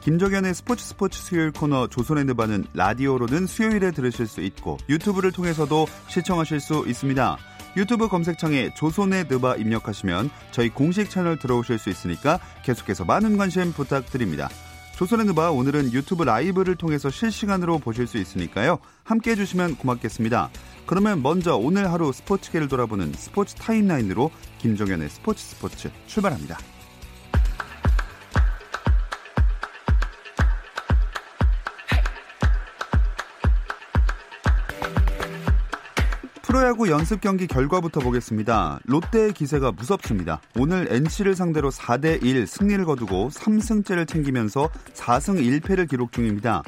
김종현의 0.00 0.54
스포츠 0.54 0.84
스포츠 0.84 1.20
수요일 1.20 1.50
코너 1.50 1.86
조선의 1.88 2.24
느바는 2.26 2.66
라디오로는 2.72 3.46
수요일에 3.46 3.90
들으실 3.90 4.26
수 4.26 4.40
있고 4.40 4.78
유튜브를 4.88 5.32
통해서도 5.32 5.86
시청하실 6.08 6.60
수 6.60 6.84
있습니다. 6.86 7.36
유튜브 7.76 8.08
검색창에 8.08 8.72
조선의 8.74 9.26
느바 9.28 9.56
입력하시면 9.56 10.30
저희 10.52 10.68
공식 10.68 11.10
채널 11.10 11.38
들어오실 11.38 11.78
수 11.78 11.90
있으니까 11.90 12.40
계속해서 12.64 13.04
많은 13.04 13.36
관심 13.36 13.72
부탁드립니다. 13.72 14.48
조선의 14.96 15.26
느바 15.26 15.50
오늘은 15.50 15.92
유튜브 15.92 16.24
라이브를 16.24 16.74
통해서 16.74 17.10
실시간으로 17.10 17.78
보실 17.78 18.06
수 18.06 18.18
있으니까요. 18.18 18.78
함께 19.04 19.32
해주시면 19.32 19.76
고맙겠습니다. 19.76 20.50
그러면 20.86 21.22
먼저 21.22 21.56
오늘 21.56 21.92
하루 21.92 22.12
스포츠계를 22.12 22.66
돌아보는 22.66 23.12
스포츠 23.12 23.54
타임라인으로 23.54 24.30
김종현의 24.58 25.08
스포츠 25.10 25.44
스포츠 25.44 25.90
출발합니다. 26.06 26.58
프로야구 36.58 36.90
연습 36.90 37.20
경기 37.20 37.46
결과부터 37.46 38.00
보겠습니다. 38.00 38.80
롯데의 38.84 39.32
기세가 39.32 39.70
무섭습니다. 39.70 40.40
오늘 40.56 40.88
NC를 40.90 41.36
상대로 41.36 41.70
4대 41.70 42.20
1 42.20 42.48
승리를 42.48 42.84
거두고 42.84 43.28
3승째를 43.28 44.08
챙기면서 44.08 44.68
4승 44.92 45.40
1패를 45.60 45.88
기록 45.88 46.10
중입니다. 46.10 46.64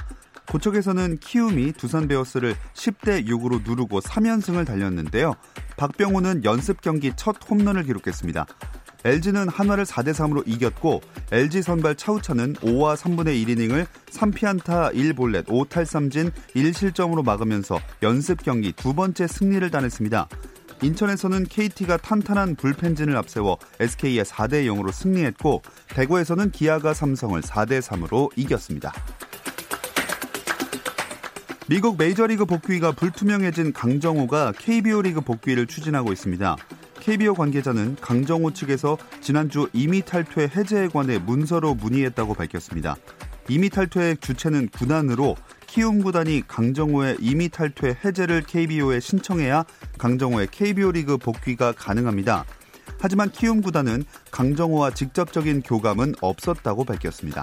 고척에서는 0.48 1.18
키움이 1.18 1.72
두산 1.72 2.06
베어스를 2.06 2.54
10대 2.72 3.26
6으로 3.26 3.68
누르고 3.68 3.98
3연승을 4.00 4.64
달렸는데요. 4.64 5.34
박병호는 5.76 6.44
연습 6.44 6.82
경기 6.82 7.12
첫 7.16 7.36
홈런을 7.50 7.82
기록했습니다. 7.82 8.46
LG는 9.04 9.48
한화를 9.48 9.84
4대 9.84 10.12
3으로 10.12 10.42
이겼고 10.46 11.00
LG 11.32 11.62
선발 11.62 11.96
차우차는 11.96 12.54
5와 12.54 12.96
3분의 12.96 13.44
1이닝을 13.44 13.86
3피안타 14.10 14.94
1볼넷 14.94 15.46
5탈삼진 15.46 16.32
1실점으로 16.54 17.24
막으면서 17.24 17.80
연습 18.02 18.42
경기 18.42 18.72
두 18.72 18.94
번째 18.94 19.26
승리를 19.26 19.70
따냈습니다. 19.70 20.28
인천에서는 20.82 21.44
KT가 21.44 21.98
탄탄한 21.98 22.56
불펜진을 22.56 23.16
앞세워 23.16 23.58
SK에 23.80 24.22
4대 24.22 24.64
0으로 24.66 24.92
승리했고 24.92 25.62
대구에서는 25.88 26.50
기아가 26.52 26.94
삼성을 26.94 27.40
4대 27.40 27.80
3으로 27.80 28.30
이겼습니다. 28.36 28.92
미국 31.68 31.98
메이저리그 31.98 32.46
복귀가 32.46 32.92
불투명해진 32.92 33.72
강정호가 33.72 34.52
KBO 34.58 35.02
리그 35.02 35.20
복귀를 35.20 35.66
추진하고 35.66 36.12
있습니다. 36.12 36.56
KBO 37.00 37.34
관계자는 37.34 37.96
강정호 38.00 38.52
측에서 38.52 38.98
지난주 39.20 39.68
이미 39.72 40.02
탈퇴 40.02 40.50
해제에 40.54 40.88
관해 40.88 41.18
문서로 41.18 41.74
문의했다고 41.74 42.34
밝혔습니다. 42.34 42.96
이미 43.48 43.68
탈퇴의 43.68 44.18
주체는 44.18 44.68
구단으로 44.68 45.36
키움 45.66 46.02
구단이 46.02 46.42
강정호의 46.46 47.16
이미 47.20 47.48
탈퇴 47.48 47.96
해제를 48.04 48.42
KBO에 48.42 49.00
신청해야 49.00 49.64
강정호의 49.98 50.48
KBO 50.50 50.92
리그 50.92 51.16
복귀가 51.16 51.72
가능합니다. 51.72 52.44
하지만 53.00 53.30
키움 53.30 53.62
구단은 53.62 54.04
강정호와 54.30 54.92
직접적인 54.92 55.62
교감은 55.62 56.14
없었다고 56.20 56.84
밝혔습니다. 56.84 57.42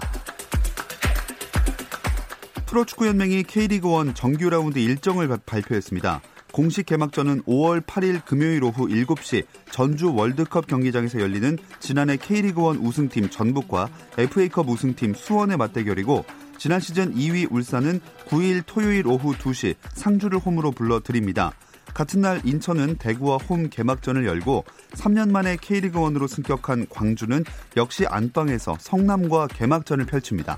프로축구연맹이 2.68 3.44
K리그1 3.44 4.14
정규 4.14 4.50
라운드 4.50 4.78
일정을 4.78 5.30
발표했습니다. 5.46 6.22
공식 6.58 6.88
개막전은 6.88 7.44
5월 7.44 7.86
8일 7.86 8.26
금요일 8.26 8.64
오후 8.64 8.88
7시 8.88 9.46
전주 9.70 10.12
월드컵 10.12 10.66
경기장에서 10.66 11.22
열리는 11.22 11.56
지난해 11.80 12.18
K리그1 12.18 12.84
우승팀 12.84 13.30
전북과 13.30 13.88
FA컵 14.18 14.68
우승팀 14.68 15.14
수원의 15.14 15.58
맞대결이고 15.58 16.26
지난 16.58 16.80
시즌 16.80 17.14
2위 17.14 17.52
울산은 17.52 18.00
9일 18.26 18.64
토요일 18.66 19.06
오후 19.06 19.36
2시 19.36 19.76
상주를 19.94 20.40
홈으로 20.40 20.72
불러드립니다. 20.72 21.52
같은 21.94 22.22
날 22.22 22.42
인천은 22.44 22.96
대구와 22.96 23.38
홈 23.38 23.70
개막전을 23.70 24.26
열고 24.26 24.66
3년 24.94 25.30
만에 25.30 25.58
K리그1으로 25.58 26.28
승격한 26.28 26.88
광주는 26.90 27.46
역시 27.76 28.08
안방에서 28.08 28.78
성남과 28.80 29.46
개막전을 29.50 30.08
펼칩니다. 30.08 30.58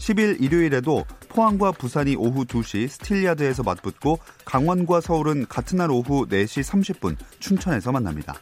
10일 0.00 0.40
일요일에도 0.40 1.04
포항과 1.28 1.72
부산이 1.72 2.16
오후 2.16 2.44
2시 2.44 2.88
스틸야드에서 2.88 3.62
맞붙고 3.62 4.18
강원과 4.46 5.02
서울은 5.02 5.46
같은 5.46 5.78
날 5.78 5.90
오후 5.90 6.26
4시 6.26 6.62
30분 6.98 7.16
춘천에서 7.38 7.92
만납니다. 7.92 8.34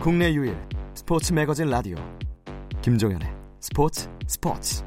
국내 0.00 0.32
유일 0.32 0.56
스포츠 0.94 1.32
매거진 1.32 1.68
라디오 1.68 1.96
김종현의 2.80 3.28
스포츠 3.60 4.08
스포츠 4.26 4.82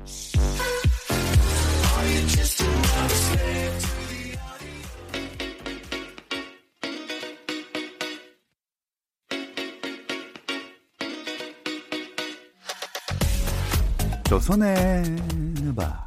조선의 14.32 15.04
바 15.76 16.06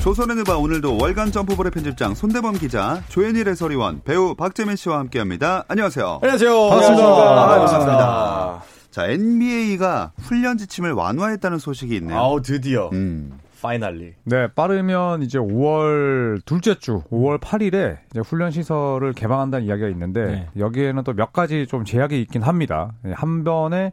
조선의 0.00 0.36
느바 0.36 0.58
오늘도 0.58 0.96
월간 0.96 1.32
점프볼의 1.32 1.72
편집장 1.72 2.14
손대범 2.14 2.58
기자 2.58 3.02
조현일 3.08 3.48
해설위원 3.48 4.00
배우 4.04 4.36
박재민 4.36 4.76
씨와 4.76 5.00
함께합니다. 5.00 5.64
안녕하세요. 5.66 6.20
안녕하세요. 6.22 6.68
반갑습니다. 6.68 7.04
반갑습니다. 7.04 7.96
반갑습니다. 7.96 8.62
자 8.92 9.06
NBA가 9.08 10.12
훈련 10.20 10.58
지침을 10.58 10.92
완화했다는 10.92 11.58
소식이 11.58 11.96
있네요. 11.96 12.16
아우 12.16 12.42
드디어 12.42 12.90
음. 12.92 13.40
파이널리. 13.66 14.14
네, 14.24 14.48
빠르면 14.54 15.22
이제 15.22 15.38
5월 15.38 16.44
둘째 16.44 16.74
주 16.78 17.02
5월 17.10 17.40
8일에 17.40 17.98
이제 18.10 18.20
훈련 18.20 18.50
시설을 18.50 19.12
개방한다는 19.12 19.66
이야기가 19.66 19.88
있는데 19.88 20.24
네. 20.24 20.48
여기에는 20.56 21.02
또 21.04 21.12
몇 21.12 21.32
가지 21.32 21.66
좀 21.66 21.84
제약이 21.84 22.20
있긴 22.22 22.42
합니다. 22.42 22.92
예, 23.06 23.12
한 23.12 23.42
번에 23.44 23.92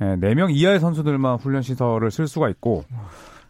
4명 0.00 0.48
이하의 0.50 0.80
선수들만 0.80 1.36
훈련 1.36 1.62
시설을 1.62 2.10
쓸 2.10 2.26
수가 2.26 2.48
있고 2.50 2.84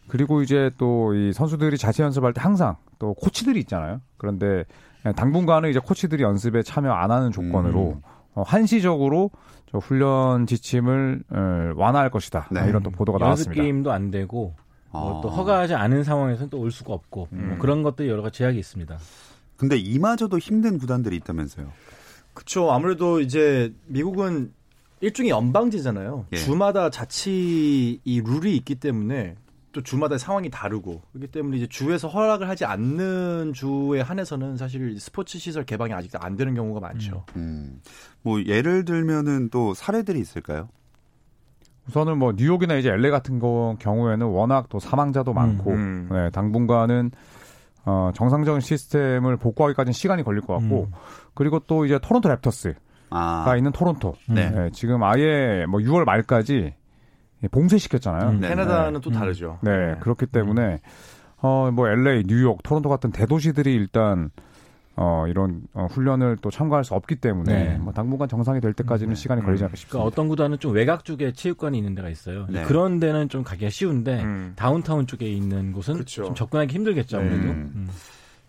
그리고 0.08 0.42
이제 0.42 0.70
또 0.78 1.12
이 1.14 1.32
선수들이 1.32 1.78
자체 1.78 2.02
연습할 2.02 2.32
때 2.32 2.40
항상 2.40 2.76
또 2.98 3.14
코치들이 3.14 3.60
있잖아요. 3.60 4.00
그런데 4.16 4.64
예, 5.06 5.12
당분간은 5.12 5.70
이제 5.70 5.78
코치들이 5.78 6.22
연습에 6.22 6.62
참여 6.62 6.90
안 6.92 7.10
하는 7.10 7.30
조건으로 7.30 7.92
음. 7.96 8.02
어, 8.34 8.42
한시적으로 8.42 9.30
저 9.70 9.78
훈련 9.78 10.46
지침을 10.46 11.22
어, 11.30 11.72
완화할 11.76 12.10
것이다. 12.10 12.48
네. 12.50 12.66
이런 12.68 12.82
또 12.82 12.90
보도가 12.90 13.16
연습 13.16 13.24
나왔습니다. 13.24 13.62
게임도 13.62 13.92
안 13.92 14.10
되고 14.10 14.54
뭐 14.90 15.18
아. 15.18 15.20
또 15.22 15.28
허가하지 15.28 15.74
않은 15.74 16.04
상황에서는 16.04 16.50
또 16.50 16.58
올 16.58 16.70
수가 16.70 16.92
없고 16.92 17.28
뭐 17.30 17.40
음. 17.40 17.58
그런 17.58 17.82
것들이 17.82 18.08
여러 18.08 18.22
가지 18.22 18.38
제약이 18.38 18.58
있습니다. 18.58 18.98
근데 19.56 19.76
이마저도 19.76 20.38
힘든 20.38 20.78
구단들이 20.78 21.16
있다면서요. 21.16 21.70
그쵸. 22.34 22.70
아무래도 22.70 23.20
이제 23.20 23.72
미국은 23.86 24.52
일종의 25.00 25.30
연방제잖아요. 25.30 26.26
예. 26.32 26.36
주마다 26.36 26.90
자치 26.90 28.00
이 28.04 28.20
룰이 28.20 28.56
있기 28.56 28.74
때문에 28.76 29.36
또 29.72 29.82
주마다 29.82 30.18
상황이 30.18 30.50
다르고 30.50 31.00
그렇기 31.12 31.30
때문에 31.30 31.56
이제 31.58 31.66
주에서 31.68 32.08
허락을 32.08 32.48
하지 32.48 32.64
않는 32.64 33.52
주에 33.54 34.00
한해서는 34.00 34.56
사실 34.56 34.98
스포츠 34.98 35.38
시설 35.38 35.64
개방이 35.64 35.92
아직도 35.94 36.18
안 36.20 36.36
되는 36.36 36.54
경우가 36.54 36.80
많죠. 36.80 37.24
음. 37.36 37.80
뭐 38.22 38.42
예를 38.44 38.84
들면은 38.84 39.48
또 39.50 39.72
사례들이 39.74 40.18
있을까요? 40.20 40.68
우선은 41.88 42.18
뭐 42.18 42.32
뉴욕이나 42.36 42.76
이제 42.76 42.90
LA 42.90 43.10
같은 43.10 43.38
거 43.38 43.76
경우에는 43.80 44.26
워낙 44.26 44.68
또 44.68 44.78
사망자도 44.78 45.32
많고 45.32 45.72
음. 45.72 46.08
네, 46.10 46.30
당분간은 46.30 47.10
어, 47.84 48.10
정상적인 48.14 48.60
시스템을 48.60 49.36
복구하기까지는 49.36 49.92
시간이 49.92 50.22
걸릴 50.22 50.42
것 50.42 50.58
같고 50.58 50.84
음. 50.84 50.92
그리고 51.34 51.58
또 51.60 51.84
이제 51.86 51.98
토론토 51.98 52.28
랩터스가 52.28 52.76
아, 53.10 53.56
있는 53.56 53.72
토론토 53.72 54.14
네. 54.28 54.50
네, 54.50 54.70
지금 54.72 55.02
아예 55.02 55.64
뭐 55.68 55.80
6월 55.80 56.04
말까지 56.04 56.74
봉쇄시켰잖아요. 57.50 58.30
음. 58.30 58.40
네. 58.40 58.48
캐나다는 58.48 59.00
또 59.00 59.10
음. 59.10 59.14
다르죠. 59.14 59.58
네, 59.62 59.96
그렇기 60.00 60.26
때문에 60.26 60.80
어, 61.42 61.70
뭐 61.72 61.88
LA, 61.88 62.24
뉴욕, 62.26 62.62
토론토 62.62 62.88
같은 62.88 63.10
대도시들이 63.12 63.74
일단 63.74 64.30
어, 65.02 65.26
이런 65.26 65.62
어, 65.72 65.86
훈련을 65.90 66.36
또 66.42 66.50
참가할 66.50 66.84
수 66.84 66.92
없기 66.94 67.16
때문에 67.16 67.52
네. 67.70 67.78
뭐 67.78 67.90
당분간 67.90 68.28
정상이 68.28 68.60
될 68.60 68.74
때까지는 68.74 69.14
시간이 69.14 69.40
걸리지 69.40 69.64
않을까 69.64 69.76
싶습니다. 69.76 69.92
그러니까 69.92 70.06
어떤 70.06 70.28
구단은 70.28 70.58
좀 70.58 70.74
외곽 70.74 71.06
쪽에 71.06 71.32
체육관이 71.32 71.78
있는 71.78 71.94
데가 71.94 72.10
있어요. 72.10 72.46
네. 72.50 72.64
그런 72.64 73.00
데는 73.00 73.30
좀 73.30 73.42
가기가 73.42 73.70
쉬운데 73.70 74.22
음. 74.22 74.52
다운타운 74.56 75.06
쪽에 75.06 75.26
있는 75.26 75.72
곳은 75.72 75.94
그렇죠. 75.94 76.24
좀 76.24 76.34
접근하기 76.34 76.74
힘들겠죠 76.74 77.16
아무래도. 77.16 77.44
음. 77.44 77.72
음. 77.74 77.88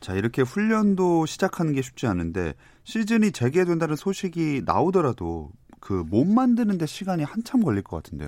자, 0.02 0.14
이렇게 0.14 0.42
훈련도 0.42 1.26
시작하는 1.26 1.72
게 1.72 1.82
쉽지 1.82 2.06
않은데 2.08 2.54
시즌이 2.84 3.32
재개된다는 3.32 3.96
소식이 3.96 4.64
나오더라도 4.66 5.52
그 5.80 6.04
몸 6.10 6.36
만드는 6.36 6.78
데 6.78 6.86
시간이 6.86 7.24
한참 7.24 7.64
걸릴 7.64 7.82
것 7.82 8.04
같은데요. 8.04 8.28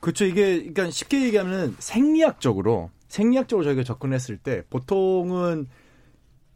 그렇죠. 0.00 0.24
이게 0.24 0.58
그러니까 0.58 0.90
쉽게 0.90 1.22
얘기하면 1.26 1.76
생리학적으로 1.78 2.90
생리학적으로 3.06 3.64
저희가 3.64 3.84
접근했을 3.84 4.36
때 4.36 4.64
보통은 4.68 5.68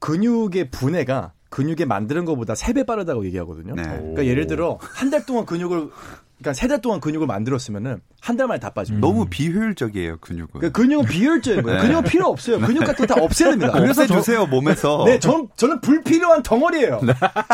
근육의 0.00 0.70
분해가 0.70 1.32
근육에 1.48 1.84
만드는 1.84 2.25
것보다 2.25 2.54
세 2.54 2.72
배 2.75 2.84
빠르다고 2.84 3.25
얘기하거든요. 3.26 3.75
네. 3.75 3.82
그러니까 3.82 4.26
예를 4.26 4.46
들어 4.46 4.78
한 4.81 5.10
달 5.10 5.25
동안 5.25 5.46
근육을 5.46 5.90
그러니까 6.38 6.53
세 6.55 6.69
달 6.69 6.81
동안 6.83 7.00
근육을 7.00 7.27
만들었으면은 7.27 8.00
한 8.21 8.37
달 8.37 8.47
만에 8.49 8.59
다 8.61 8.71
빠집니다. 8.71 9.06
너무 9.06 9.27
비효율적이에요, 9.31 10.17
근육은. 10.21 10.49
그러니까 10.53 10.79
근육은 10.81 11.05
비효율적인 11.06 11.62
거예요. 11.62 11.79
네. 11.81 11.87
근육은 11.87 12.05
필요 12.05 12.27
없어요. 12.27 12.59
근육 12.61 12.85
같은 12.85 13.06
거 13.06 13.15
다 13.15 13.23
없애야 13.23 13.50
됩니다. 13.50 13.73
그래서 13.73 14.05
주세요 14.06 14.44
몸에서. 14.47 15.05
네, 15.06 15.19
전, 15.21 15.47
저는 15.56 15.81
불필요한 15.81 16.43
덩어리예요. 16.43 17.00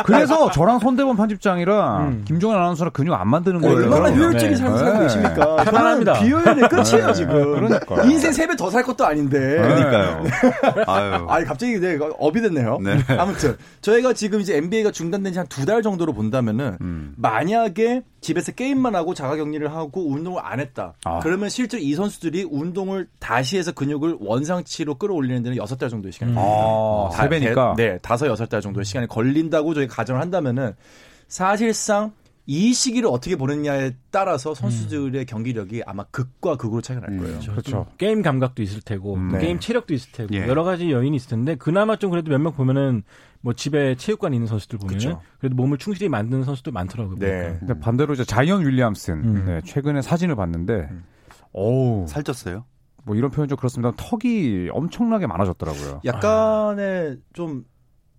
그래서 0.07 0.51
저랑 0.51 0.79
손대범 0.79 1.17
편집장이랑 1.17 2.09
음. 2.09 2.25
김종현 2.27 2.57
아나운서랑 2.59 2.93
근육 2.93 3.13
안 3.15 3.29
만드는 3.29 3.61
네, 3.61 3.69
거예요. 3.69 3.83
얼마나 3.93 4.15
효율적인 4.15 4.51
네. 4.51 4.57
삶을 4.57 4.79
살고 4.79 4.99
네. 4.99 5.05
계십니까? 5.05 5.57
편안합니다. 5.57 6.13
비효율의 6.21 6.69
끝이에요, 6.69 7.13
지금. 7.13 7.55
그러니까요. 7.55 8.11
인생 8.11 8.33
세 8.33 8.47
배 8.47 8.57
더 8.57 8.71
살 8.71 8.83
것도 8.83 9.05
아닌데. 9.07 9.39
그러니까요. 9.39 10.25
아유. 10.87 11.27
아니 11.31 11.45
갑자기 11.45 11.79
네, 11.79 11.99
업이 12.19 12.41
됐네요. 12.41 12.79
네. 12.83 12.99
아무튼 13.19 13.57
저희가 13.83 14.15
지금 14.15 14.41
이제 14.41 14.57
NBA가 14.57 14.91
중단된 14.91 15.33
지 15.35 15.39
한 15.39 15.47
두 15.49 15.67
달 15.67 15.83
정도로 15.83 16.13
본다면은 16.15 16.79
음. 16.81 17.13
만약에 17.19 18.03
집에서 18.23 18.53
게임 18.53 18.72
만 18.79 18.95
하고 18.95 19.15
자가격리를 19.15 19.73
하고 19.73 20.09
운동을 20.11 20.41
안 20.45 20.61
했다. 20.61 20.95
아. 21.05 21.19
그러면 21.21 21.49
실제로 21.49 21.83
이 21.83 21.95
선수들이 21.95 22.47
운동을 22.51 23.09
다시 23.19 23.59
해서 23.59 23.73
근육을 23.73 24.17
원상치로 24.21 24.97
끌어올리는 24.97 25.43
데는 25.43 25.57
여섯 25.57 25.77
달 25.77 25.89
정도의 25.89 26.13
시간이 26.13 26.33
음. 26.33 26.35
걸립니다. 26.37 26.63
아, 26.63 27.09
다- 27.13 27.23
세 27.23 27.29
배니까. 27.29 27.75
대- 27.77 27.89
네, 27.93 27.99
다섯 27.99 28.27
여섯 28.27 28.47
달 28.49 28.61
정도의 28.61 28.85
시간이 28.85 29.07
걸린다고 29.09 29.75
저희 29.75 29.87
가정을 29.87 30.21
한다면은 30.21 30.75
사실상 31.29 32.13
이 32.45 32.73
시기를 32.75 33.09
어떻게 33.09 33.37
보느냐에 33.37 33.93
따라서 34.11 34.53
선수들의 34.55 35.27
경기력이 35.27 35.83
아마 35.87 36.05
극과 36.11 36.57
극으로 36.57 36.81
차이가 36.83 37.07
날 37.07 37.17
거예요. 37.19 37.39
그렇죠. 37.39 37.87
게임 37.99 38.21
감각도 38.23 38.63
있을 38.63 38.81
테고 38.81 39.15
음, 39.15 39.29
또 39.31 39.37
네. 39.39 39.45
게임 39.45 39.61
체력도 39.61 39.95
있을 39.95 40.11
테고 40.13 40.35
예. 40.35 40.49
여러 40.49 40.65
가지 40.65 40.91
요인이 40.91 41.15
있을 41.17 41.31
텐데 41.31 41.55
그나마 41.55 41.97
좀 41.97 42.11
그래도 42.11 42.31
몇 42.31 42.39
명 42.41 42.53
보면은 42.53 43.05
뭐 43.41 43.53
집에 43.53 43.95
체육관 43.95 44.35
있는 44.35 44.47
선수들 44.49 44.79
보면 44.81 45.21
그래도 45.39 45.55
몸을 45.57 45.79
충실히 45.79 46.09
만드는 46.09 46.45
선수도 46.45 46.73
많더라고요. 46.73 47.19
네. 47.19 47.57
근데 47.61 47.79
반대로 47.79 48.15
이제 48.15 48.25
자이언 48.25 48.67
윌리엄슨 48.67 49.15
음. 49.15 49.45
네, 49.47 49.61
최근에 49.65 50.03
사진을 50.03 50.35
봤는데 50.35 50.89
어우 51.53 52.07
살쪘어요? 52.07 52.65
뭐 53.05 53.17
이런 53.17 53.31
표현 53.31 53.49
좀 53.49 53.57
그렇습니다. 53.57 53.93
턱이 53.97 54.69
엄청나게 54.73 55.27
많아졌더라고요. 55.27 56.01
약간의 56.05 57.19
좀 57.33 57.65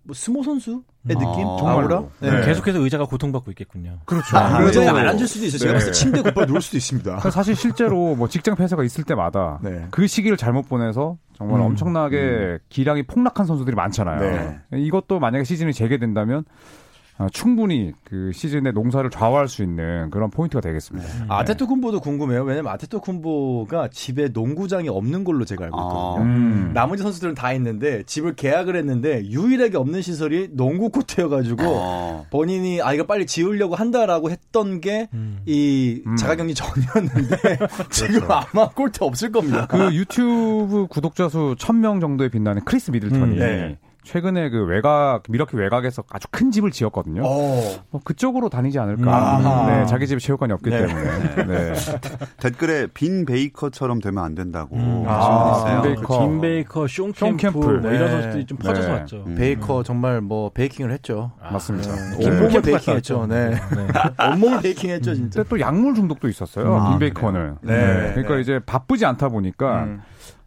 뭐 0.04 0.14
스모 0.14 0.42
선수의 0.42 0.80
느낌? 1.04 1.24
아, 1.24 1.56
정말로? 1.58 2.10
네. 2.20 2.44
계속해서 2.44 2.78
의자가 2.78 3.06
고통받고 3.06 3.50
있겠군요. 3.52 3.98
그렇죠. 4.04 4.36
아, 4.36 4.60
의자에 4.62 4.86
안 4.88 4.96
앉을 5.08 5.26
수도 5.26 5.46
있어요. 5.46 5.58
제가 5.58 5.72
네. 5.72 5.78
봤을 5.78 5.92
때 5.92 5.98
침대에 5.98 6.22
곧바로 6.22 6.46
누울 6.46 6.60
수도 6.60 6.76
있습니다. 6.76 7.04
그러니까 7.04 7.30
사실 7.30 7.56
실제로 7.56 8.14
뭐 8.14 8.28
직장 8.28 8.54
폐쇄가 8.54 8.84
있을 8.84 9.04
때마다 9.04 9.58
네. 9.62 9.86
그 9.90 10.06
시기를 10.06 10.36
잘못 10.36 10.68
보내서 10.68 11.16
정말 11.36 11.60
음. 11.60 11.66
엄청나게 11.66 12.58
기량이 12.68 13.04
폭락한 13.04 13.46
선수들이 13.46 13.74
많잖아요. 13.74 14.60
이것도 14.74 15.18
만약에 15.20 15.44
시즌이 15.44 15.72
재개된다면 15.72 16.44
아, 16.44 16.83
충분히 17.32 17.92
그 18.02 18.32
시즌의 18.32 18.72
농사를 18.72 19.08
좌우할 19.10 19.46
수 19.46 19.62
있는 19.62 20.10
그런 20.10 20.30
포인트가 20.30 20.60
되겠습니다. 20.60 21.08
아테토 21.28 21.66
쿤보도 21.68 22.02
궁금해요. 22.02 22.42
왜냐면 22.42 22.72
아테토 22.72 23.00
쿤보가 23.00 23.90
집에 23.92 24.28
농구장이 24.28 24.88
없는 24.88 25.22
걸로 25.22 25.44
제가 25.44 25.64
알고 25.64 25.76
있거든요. 25.76 26.16
아. 26.16 26.22
음. 26.22 26.70
나머지 26.74 27.02
선수들은 27.04 27.34
다 27.34 27.52
있는데 27.52 28.02
집을 28.04 28.34
계약을 28.34 28.74
했는데 28.74 29.24
유일하게 29.26 29.76
없는 29.76 30.02
시설이 30.02 30.48
농구 30.52 30.90
코트여가지고 30.90 31.62
어. 31.64 32.26
본인이 32.30 32.82
아 32.82 32.92
이거 32.92 33.04
빨리 33.06 33.26
지으려고 33.26 33.76
한다라고 33.76 34.30
했던 34.30 34.80
게 34.80 34.97
이 34.97 35.06
음. 35.14 35.42
음. 35.46 36.16
자가격리 36.16 36.54
전이었는데 36.54 37.36
지금 37.90 38.22
아마 38.28 38.68
코트 38.70 39.04
없을 39.04 39.30
겁니다. 39.30 39.66
그 39.66 39.94
유튜브 39.94 40.88
구독자 40.88 41.28
수 41.28 41.54
1000명 41.58 42.00
정도에 42.00 42.28
빛나는 42.28 42.64
크리스 42.64 42.90
미들턴이 42.90 43.34
음, 43.34 43.38
네. 43.38 43.78
최근에 44.04 44.50
그 44.50 44.64
외곽 44.64 45.22
밀워키 45.28 45.56
외곽에서 45.56 46.04
아주 46.10 46.28
큰 46.30 46.50
집을 46.50 46.70
지었거든요. 46.70 47.22
어. 47.24 47.84
뭐 47.90 48.00
그쪽으로 48.04 48.50
다니지 48.50 48.78
않을까. 48.78 49.38
음. 49.38 49.66
네, 49.66 49.86
자기 49.86 50.06
집에 50.06 50.20
체육관이 50.20 50.52
없기 50.52 50.70
네. 50.70 50.86
때문에. 50.86 51.44
네. 51.46 51.72
댓글에 52.38 52.86
빈 52.88 53.24
베이커처럼 53.24 54.00
되면 54.00 54.22
안 54.22 54.34
된다고 54.34 54.76
음. 54.76 55.04
아. 55.08 55.80
빈 55.82 55.94
베이커. 55.94 56.18
빈 56.20 56.40
베이커, 56.40 56.86
숀, 56.86 57.12
숀 57.24 57.30
켐프, 57.30 57.42
켐프. 57.42 57.58
뭐 57.58 57.90
이런 57.90 57.98
네. 57.98 58.10
선수들이 58.10 58.46
좀 58.46 58.58
퍼져서 58.58 58.88
네. 58.88 58.94
왔죠. 58.94 59.24
음. 59.26 59.34
베이커 59.36 59.82
정말 59.82 60.20
뭐 60.20 60.50
베이킹을 60.50 60.92
했죠. 60.92 61.32
맞습니다. 61.50 61.94
네. 61.94 62.18
네. 62.18 62.26
온몸을 62.28 62.62
베이킹했죠. 62.62 63.26
네. 63.26 63.50
네. 63.50 63.86
온몸을 64.32 64.60
베이킹했죠 64.60 65.14
진짜. 65.14 65.36
근데 65.42 65.48
또 65.48 65.58
약물 65.58 65.94
중독도 65.94 66.28
있었어요. 66.28 66.76
아, 66.76 66.90
빈 66.90 66.98
베이커는. 66.98 67.56
네. 67.62 68.10
그러니까 68.12 68.34
네. 68.34 68.40
이제 68.42 68.60
바쁘지 68.64 69.06
않다 69.06 69.30
보니까 69.30 69.84
음. 69.84 70.02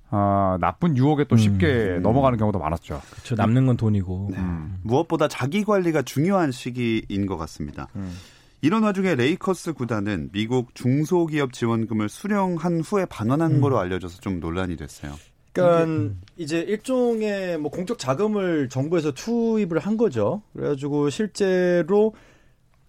아, 0.09 0.57
나쁜 0.61 0.95
유혹에 0.95 1.25
또 1.25 1.35
쉽게 1.35 1.99
넘어가는 2.01 2.37
경우도 2.39 2.59
많았죠. 2.59 3.01
그렇죠. 3.11 3.35
남는 3.35 3.65
건 3.65 3.77
돈이고. 3.77 4.29
네. 4.31 4.37
무엇보다 4.83 5.27
자기 5.27 5.63
관리가 5.63 6.03
중요한 6.03 6.51
시기인 6.51 7.25
것 7.25 7.37
같습니다. 7.37 7.87
이런 8.61 8.83
와중에 8.83 9.15
레이커스 9.15 9.73
구단은 9.73 10.29
미국 10.31 10.73
중소기업 10.73 11.53
지원금을 11.53 12.09
수령한 12.09 12.81
후에 12.81 13.05
반환한 13.05 13.61
거로 13.61 13.79
알려져서 13.79 14.19
좀 14.21 14.39
논란이 14.39 14.77
됐어요. 14.77 15.13
그러니까 15.53 16.15
이제 16.37 16.59
일종의 16.59 17.57
뭐 17.57 17.71
공적 17.71 17.97
자금을 17.97 18.69
정부에서 18.69 19.11
투입을 19.11 19.79
한 19.79 19.97
거죠. 19.97 20.41
그래가지고 20.53 21.09
실제로 21.09 22.13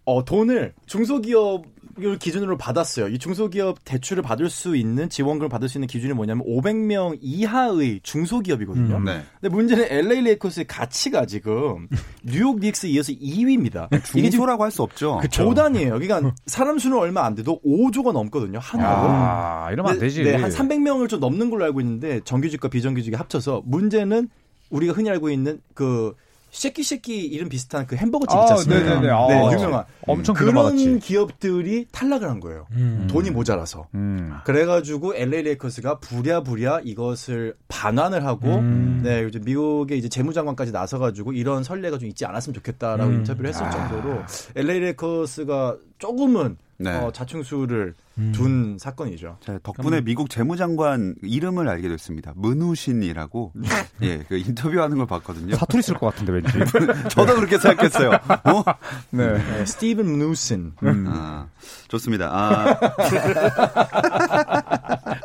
어 0.04 0.24
돈을 0.24 0.74
중소기업 0.86 1.64
을 2.04 2.18
기준으로 2.18 2.56
받았어요. 2.56 3.08
이 3.08 3.18
중소기업 3.18 3.84
대출을 3.84 4.22
받을 4.22 4.48
수 4.50 4.76
있는 4.76 5.08
지원금을 5.08 5.48
받을 5.48 5.68
수 5.68 5.78
있는 5.78 5.88
기준이 5.88 6.12
뭐냐면 6.12 6.44
500명 6.46 7.18
이하의 7.20 8.00
중소기업이거든요. 8.02 8.96
음. 8.96 9.04
네. 9.04 9.22
근데 9.40 9.54
문제는 9.54 9.86
LA 9.90 10.20
레이커스의 10.22 10.66
가치가 10.66 11.26
지금 11.26 11.88
뉴욕 12.22 12.60
닉스 12.60 12.86
이어서 12.86 13.12
2위입니다. 13.12 13.88
이게 13.92 14.00
지금 14.04 14.30
중소라고 14.30 14.64
할 14.64 14.70
수 14.70 14.82
없죠. 14.82 15.18
그 15.22 15.28
조단이에요. 15.28 15.98
그러니까 15.98 16.32
사람 16.46 16.78
수는 16.78 16.98
얼마 16.98 17.24
안 17.24 17.34
돼도 17.34 17.60
5조가 17.64 18.12
넘거든요. 18.12 18.58
한화로. 18.60 19.08
아, 19.10 19.70
이러면 19.72 19.92
안 19.92 19.98
되지. 19.98 20.22
네, 20.22 20.34
한 20.36 20.50
300명을 20.50 21.08
좀 21.08 21.20
넘는 21.20 21.50
걸로 21.50 21.64
알고 21.64 21.80
있는데 21.80 22.20
정규직과 22.24 22.68
비정규직이 22.68 23.16
합쳐서 23.16 23.62
문제는 23.64 24.28
우리가 24.70 24.92
흔히 24.92 25.08
알고 25.10 25.30
있는 25.30 25.60
그 25.74 26.14
쉐끼쉐끼 26.50 27.26
이름 27.26 27.48
비슷한 27.48 27.86
그 27.86 27.96
햄버거집 27.96 28.38
있지 28.40 28.52
않습니까? 28.52 28.84
네네네. 29.00 29.10
아, 29.12 29.26
네, 29.28 29.52
유명한 29.54 29.84
엄청 30.06 30.34
그런 30.34 30.50
기대받았지. 30.54 30.98
기업들이 31.00 31.86
탈락을 31.92 32.28
한 32.28 32.40
거예요. 32.40 32.66
음. 32.72 33.06
돈이 33.10 33.30
모자라서. 33.30 33.86
음. 33.94 34.32
그래가지고 34.44 35.14
LA 35.14 35.42
레이커스가 35.42 35.98
부랴부랴 35.98 36.80
이것을 36.84 37.54
반환을 37.68 38.24
하고 38.24 38.56
음. 38.56 39.00
네 39.04 39.26
이제 39.28 39.38
미국의 39.44 39.98
이제 39.98 40.08
재무장관까지 40.08 40.72
나서가지고 40.72 41.32
이런 41.32 41.62
선례가 41.62 41.98
좀 41.98 42.08
있지 42.08 42.24
않았으면 42.24 42.54
좋겠다라고 42.54 43.10
음. 43.10 43.14
인터뷰를 43.18 43.50
했을 43.50 43.70
정도로 43.70 44.22
LA 44.56 44.80
레이커스가 44.80 45.76
조금은 45.98 46.56
네. 46.80 46.94
어, 46.94 47.10
자충수를 47.10 47.94
음. 48.18 48.32
둔 48.32 48.78
사건이죠. 48.78 49.38
자, 49.40 49.58
덕분에 49.62 50.00
미국 50.00 50.30
재무장관 50.30 51.16
이름을 51.22 51.68
알게 51.68 51.88
됐습니다. 51.88 52.32
문우신이라고 52.36 53.52
예, 54.02 54.18
그 54.28 54.38
인터뷰하는 54.38 54.96
걸 54.96 55.06
봤거든요. 55.06 55.56
사투리 55.56 55.82
쓸 55.82 55.96
것 55.96 56.14
같은데 56.14 56.32
왠지. 56.32 56.52
저도 57.10 57.34
그렇게 57.34 57.58
생각했어요. 57.58 58.10
어? 58.10 58.64
네. 59.10 59.38
네, 59.38 59.66
스티븐 59.66 60.18
누슨. 60.18 60.72
아, 61.08 61.48
좋습니다. 61.88 62.30
아, 62.32 62.78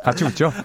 같이 0.04 0.24
웃죠? 0.24 0.52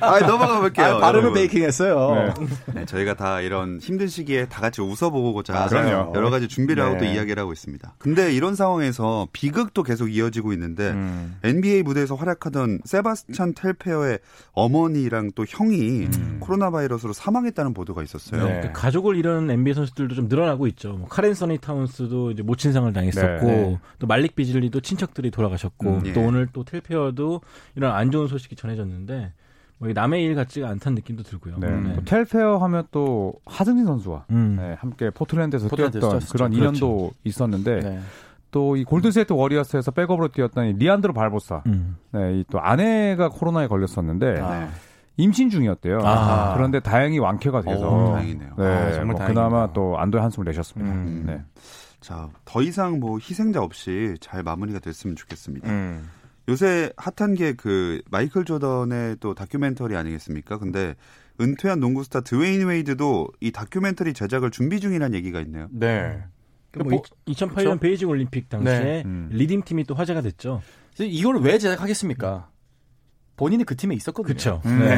아, 0.00 0.18
넘어가 0.26 0.60
볼게요. 0.60 0.86
아, 0.86 0.98
발음을 0.98 1.24
여러분. 1.24 1.34
베이킹 1.34 1.62
했어요. 1.62 2.32
네, 2.74 2.84
저희가 2.86 3.14
다 3.14 3.40
이런 3.40 3.78
힘든 3.80 4.08
시기에 4.08 4.46
다 4.46 4.60
같이 4.60 4.80
웃어보고자 4.80 5.54
아, 5.54 5.66
그럼요. 5.68 6.12
여러 6.14 6.30
가지 6.30 6.48
준비를 6.48 6.82
하고 6.82 6.98
또 6.98 7.04
네. 7.04 7.14
이야기를 7.14 7.40
하고 7.40 7.52
있습니다. 7.52 7.94
근데 7.98 8.32
이런 8.32 8.54
상황에서 8.54 9.28
비극도 9.32 9.82
계속 9.82 10.08
이어지고 10.08 10.52
있는데 10.54 10.90
음. 10.90 11.36
NBA 11.44 11.82
무대에서 11.82 12.14
활약하던 12.14 12.80
세바스찬 12.84 13.54
텔페어의 13.54 14.18
어머니랑 14.52 15.32
또 15.34 15.44
형이 15.46 16.08
코로나 16.40 16.70
바이러스로 16.70 17.12
사망했다는 17.12 17.74
보도가 17.74 18.02
있었어요. 18.02 18.46
네. 18.46 18.60
그 18.62 18.72
가족을 18.72 19.16
잃은 19.16 19.50
NBA 19.50 19.74
선수들도 19.74 20.14
좀 20.14 20.28
늘어나고 20.28 20.66
있죠. 20.68 20.92
뭐 20.92 21.08
칼 21.08 21.34
앤서니 21.34 21.58
타운스도 21.58 22.30
이제 22.30 22.42
모친상을 22.42 22.90
당했었고 22.92 23.46
네. 23.46 23.78
또 23.98 24.06
말릭 24.06 24.34
비즐리도 24.34 24.80
친척들이 24.80 25.30
돌아가셨고 25.30 25.88
음, 25.88 26.02
예. 26.06 26.12
또 26.12 26.22
오늘 26.22 26.46
또 26.52 26.64
텔페어 26.64 26.85
도 27.14 27.40
이런 27.74 27.92
안 27.92 28.10
좋은 28.10 28.26
소식이 28.28 28.56
전해졌는데 28.56 29.32
뭐 29.78 29.90
남의 29.92 30.24
일 30.24 30.34
같지가 30.34 30.68
않다는 30.68 30.96
느낌도 30.96 31.22
들고요. 31.22 31.58
네. 31.58 31.94
또 31.96 32.04
텔페어 32.04 32.58
하면 32.58 32.86
또 32.90 33.34
하승진 33.44 33.84
선수와 33.84 34.24
음. 34.30 34.56
네, 34.58 34.74
함께 34.78 35.10
포틀랜드에서 35.10 35.68
포틀랜드에서 35.68 36.08
뛰었던. 36.08 36.28
그런 36.30 36.50
그렇죠. 36.50 36.86
인연도 36.86 37.12
있었는데 37.24 37.80
네. 37.80 38.00
또 38.50 38.75
이 38.75 38.84
골든스테이트 38.84 39.32
워리어스에서 39.32 39.90
백업으로 39.90 40.28
뛰었던 40.28 40.66
이 40.66 40.72
리안드로 40.74 41.12
바르보사 41.12 41.62
음. 41.66 41.96
네, 42.12 42.40
이 42.40 42.45
또 42.45 42.60
아내가 42.60 43.28
코로나에 43.28 43.66
걸렸었는데 43.66 44.40
아. 44.40 44.68
임신 45.18 45.50
중이었대요. 45.50 45.98
아. 46.04 46.54
그런데 46.54 46.80
다행히 46.80 47.18
완쾌가 47.18 47.62
돼서 47.62 47.88
오, 47.88 48.12
다행이네요. 48.12 48.54
네, 48.56 48.64
아, 48.64 48.92
정말 48.92 49.16
뭐. 49.16 49.26
그나마 49.26 49.72
또 49.72 49.98
안도의 49.98 50.22
한숨을 50.22 50.44
내셨습니다. 50.46 50.92
음. 50.92 51.24
네. 51.26 51.42
자, 52.00 52.28
더 52.44 52.62
이상 52.62 53.00
뭐 53.00 53.18
희생자 53.18 53.60
없이 53.60 54.14
잘 54.20 54.42
마무리가 54.42 54.78
됐으면 54.78 55.16
좋겠습니다. 55.16 55.68
음. 55.68 56.08
요새 56.48 56.92
핫한 56.96 57.34
게 57.34 57.54
그 57.54 58.00
마이클 58.10 58.44
조던의 58.44 59.16
또 59.20 59.34
다큐멘터리 59.34 59.96
아니겠습니까? 59.96 60.58
근데 60.58 60.94
은퇴한 61.40 61.80
농구 61.80 62.04
스타 62.04 62.20
드웨인 62.20 62.66
웨이드도 62.66 63.28
이 63.40 63.50
다큐멘터리 63.50 64.14
제작을 64.14 64.50
준비 64.50 64.80
중이라는 64.80 65.16
얘기가 65.16 65.40
있네요. 65.42 65.68
네. 65.70 66.22
뭐 66.78 67.02
2008년 67.26 67.54
그쵸? 67.54 67.78
베이징 67.78 68.08
올림픽 68.08 68.48
당시에 68.48 68.80
네. 68.80 69.02
음. 69.06 69.28
Redeem 69.32 69.62
팀이 69.62 69.84
또 69.84 69.94
화제가 69.94 70.20
됐죠. 70.20 70.62
이걸 70.98 71.38
왜 71.40 71.58
제작하겠습니까? 71.58 72.50
본인이 73.36 73.64
그 73.64 73.76
팀에 73.76 73.94
있었거든요. 73.94 74.26
그렇죠. 74.26 74.60
네. 74.64 74.94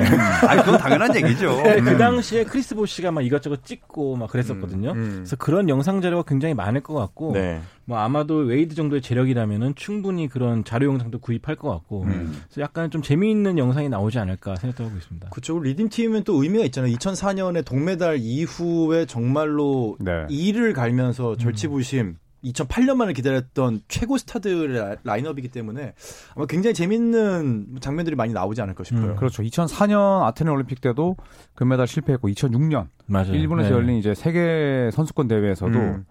아니, 0.47 0.63
그건 0.63 0.79
당연한 0.79 1.15
얘기죠. 1.17 1.61
네, 1.63 1.81
그 1.81 1.97
당시에 1.97 2.45
크리스 2.45 2.75
보시가 2.75 3.11
막 3.11 3.23
이것저것 3.23 3.65
찍고 3.65 4.17
막 4.17 4.31
그랬었거든요. 4.31 4.93
음. 4.93 5.11
그래서 5.17 5.37
그런 5.37 5.69
영상 5.69 6.01
자료가 6.01 6.23
굉장히 6.23 6.55
많을 6.55 6.81
것 6.81 6.95
같고, 6.95 7.33
네. 7.33 7.61
뭐 7.85 7.99
아마도 7.99 8.37
웨이드 8.37 8.75
정도의 8.75 9.03
재력이라면은 9.03 9.75
충분히 9.75 10.29
그런 10.29 10.63
자료 10.63 10.89
영상도 10.89 11.19
구입할 11.19 11.57
것 11.57 11.69
같고, 11.69 12.03
음. 12.05 12.41
그래서 12.49 12.61
약간 12.61 12.91
좀 12.91 13.03
재미있는 13.03 13.59
영상이 13.59 13.89
나오지 13.89 14.19
않을까 14.19 14.57
생각도 14.57 14.85
하고 14.85 14.97
있습니다. 14.97 15.31
그쪽 15.31 15.63
Redeem 15.63 15.89
팀은 15.89 16.23
또 16.25 16.41
의미가 16.43 16.65
있잖아요. 16.67 16.95
2004년에 16.95 17.65
동메달 17.65 18.19
이후에 18.21 19.07
정말로 19.07 19.97
네. 19.99 20.27
이를 20.29 20.73
갈면서 20.73 21.37
절치부심 21.37 22.17
2008년 22.45 22.97
만에 22.97 23.13
기다렸던 23.13 23.81
최고 23.89 24.17
스타들의 24.19 24.79
라- 24.79 24.97
라인업이기 25.03 25.49
때문에 25.49 25.95
아마 26.37 26.47
굉장히 26.47 26.75
재밌는 26.75 27.79
장면들이 27.81 28.17
많이 28.17 28.33
나오지 28.33 28.61
않을까 28.63 28.85
싶어요. 28.85 29.13
음, 29.13 29.17
그렇죠. 29.17 29.43
2004년 29.43 30.23
아테네 30.25 30.51
올림픽 30.51 30.81
때도 30.81 31.17
금메달 31.55 31.87
실패했고 31.87 32.29
2006년 32.29 32.89
맞아요. 33.07 33.35
일본에서 33.35 33.71
네. 33.71 33.75
열린 33.75 33.97
이제 33.97 34.15
세계 34.15 34.91
선수권 34.93 35.29
대회에서도 35.29 35.79
음. 35.79 36.05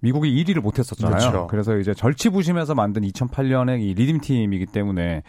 미국이 0.00 0.30
1위를 0.44 0.60
못했었잖아요. 0.60 1.18
그렇죠. 1.18 1.46
그래서 1.48 1.76
이제 1.78 1.94
절치부심에서 1.94 2.74
만든 2.74 3.02
2008년의 3.02 3.80
이 3.80 3.94
리듬 3.94 4.20
팀이기 4.20 4.66
때문에 4.66 5.22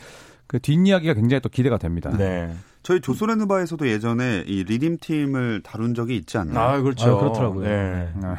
그 0.46 0.60
뒷이야기가 0.60 1.13
굉장히 1.13 1.41
또 1.41 1.50
기대가 1.50 1.77
됩니다. 1.77 2.12
네. 2.15 2.53
저희 2.88 3.01
조선랜드바에서도 3.01 3.86
예전에 3.86 4.46
이 4.48 4.63
리딤 4.63 5.00
팀을 5.01 5.62
다룬 5.62 5.94
적이 5.94 6.15
있지 6.15 6.38
않나요? 6.38 6.58
아, 6.58 6.82
그렇죠. 6.82 7.17
아, 7.17 7.20
그렇더라고요. 7.20 7.67
네. 7.67 8.08
네. 8.15 8.29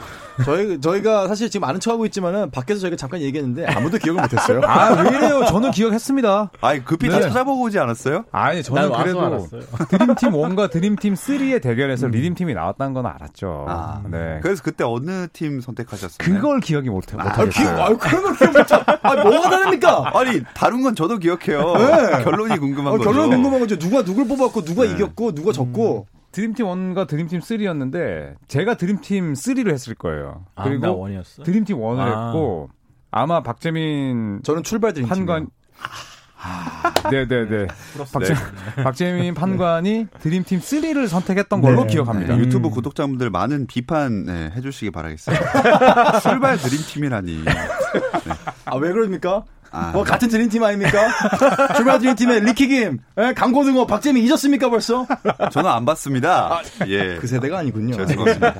저희 0.42 0.80
저희가 0.80 1.28
사실 1.28 1.50
지금 1.50 1.68
아는 1.68 1.80
척하고 1.80 2.06
있지만은 2.06 2.50
밖에서 2.50 2.80
저희가 2.80 2.96
잠깐 2.96 3.20
얘기했는데 3.20 3.66
아무도 3.66 3.98
기억을 3.98 4.22
못 4.22 4.32
했어요. 4.32 4.62
아, 4.64 5.02
왜 5.02 5.18
이래요? 5.18 5.44
저는 5.44 5.70
기억했습니다. 5.72 6.52
아니, 6.62 6.82
급히 6.82 7.10
다 7.10 7.16
네. 7.16 7.24
찾아보고 7.24 7.64
오지 7.64 7.78
않았어요? 7.78 8.24
아니, 8.32 8.62
저는 8.62 8.90
그래도 8.90 9.20
알았어요. 9.20 9.60
드림팀 9.90 10.30
1과 10.30 10.70
드림팀 10.70 11.12
3의 11.12 11.60
대결에서 11.60 12.06
리듬팀이 12.06 12.54
나왔다는 12.54 12.94
건 12.94 13.04
알았죠. 13.04 13.66
아, 13.68 14.00
네. 14.10 14.40
그래서 14.42 14.62
그때 14.62 14.82
어느 14.82 15.28
팀 15.30 15.60
선택하셨어요? 15.60 16.16
그걸 16.20 16.60
기억이 16.60 16.88
못, 16.88 17.04
아, 17.18 17.22
못하겠어요. 17.22 17.82
아, 17.82 17.88
그런 17.98 18.22
걸 18.22 18.34
기억 18.34 18.52
못 18.54 18.72
하. 18.72 18.82
아, 19.02 19.14
뭐가 19.14 19.50
다릅니까? 19.50 20.12
아니, 20.18 20.42
다른 20.54 20.80
건 20.80 20.94
저도 20.94 21.18
기억해요. 21.18 21.74
네. 21.76 22.24
결론이 22.24 22.56
궁금한 22.56 22.94
아, 22.94 22.96
거죠. 22.96 23.10
결론 23.10 23.28
궁금한 23.28 23.60
거죠. 23.60 23.78
누가 23.78 24.02
누굴 24.02 24.26
뽑 24.26 24.37
았고 24.46 24.62
누가 24.62 24.84
네. 24.84 24.92
이겼고 24.92 25.32
누가 25.32 25.52
졌고. 25.52 26.06
드림팀 26.30 26.66
1과 26.66 27.06
드림팀 27.08 27.40
3였는데 27.40 28.34
제가 28.48 28.76
드림팀 28.76 29.32
3로 29.32 29.72
했을 29.72 29.94
거예요. 29.94 30.44
아, 30.54 30.64
나 30.64 30.68
그리고 30.68 30.98
원이었어. 30.98 31.42
드림팀 31.42 31.78
1을 31.78 31.98
아. 31.98 32.26
했고 32.26 32.68
아마 33.10 33.42
박재민 33.42 34.40
저는 34.42 34.62
출발 34.62 34.92
드린 34.92 35.08
판관 35.08 35.48
네네네 37.10 37.66
박재, 38.12 38.34
박재민 38.82 39.34
판관이 39.34 40.06
드림팀 40.20 40.60
3를 40.60 41.08
선택했던 41.08 41.60
걸로 41.60 41.82
네. 41.82 41.94
기억합니다. 41.94 42.34
네, 42.34 42.40
음. 42.40 42.44
유튜브 42.44 42.70
구독자분들 42.70 43.30
많은 43.30 43.66
비판 43.66 44.24
네, 44.26 44.52
해주시기 44.54 44.90
바라겠습니다. 44.90 46.20
출발 46.20 46.58
드림팀이라니. 46.58 47.44
아, 48.66 48.76
왜 48.76 48.92
그럽니까? 48.92 49.44
아, 49.70 49.90
뭐 49.92 50.02
같은 50.02 50.28
드림팀 50.28 50.62
아닙니까? 50.62 51.08
출발 51.76 51.98
드림팀의 51.98 52.40
리키김, 52.44 52.98
예, 53.18 53.32
강고등어, 53.34 53.86
박재민 53.86 54.24
잊었습니까 54.24 54.70
벌써? 54.70 55.06
저는 55.52 55.70
안 55.70 55.84
봤습니다. 55.84 56.60
예. 56.86 57.16
그 57.16 57.26
세대가 57.26 57.58
아니군요. 57.58 57.96
죄송합니다. 57.96 58.54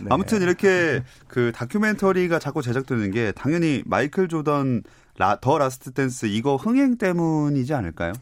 네. 0.00 0.06
아무튼 0.10 0.42
이렇게 0.42 1.02
그 1.26 1.52
다큐멘터리가 1.54 2.38
자꾸 2.38 2.62
제작되는 2.62 3.10
게 3.10 3.32
당연히 3.32 3.82
마이클 3.86 4.28
조던 4.28 4.82
라, 5.18 5.38
The 5.40 5.58
Last 5.58 5.92
Dance 5.92 6.26
이거 6.26 6.56
흥행 6.56 6.98
때문이지 6.98 7.74
않을까요? 7.74 8.12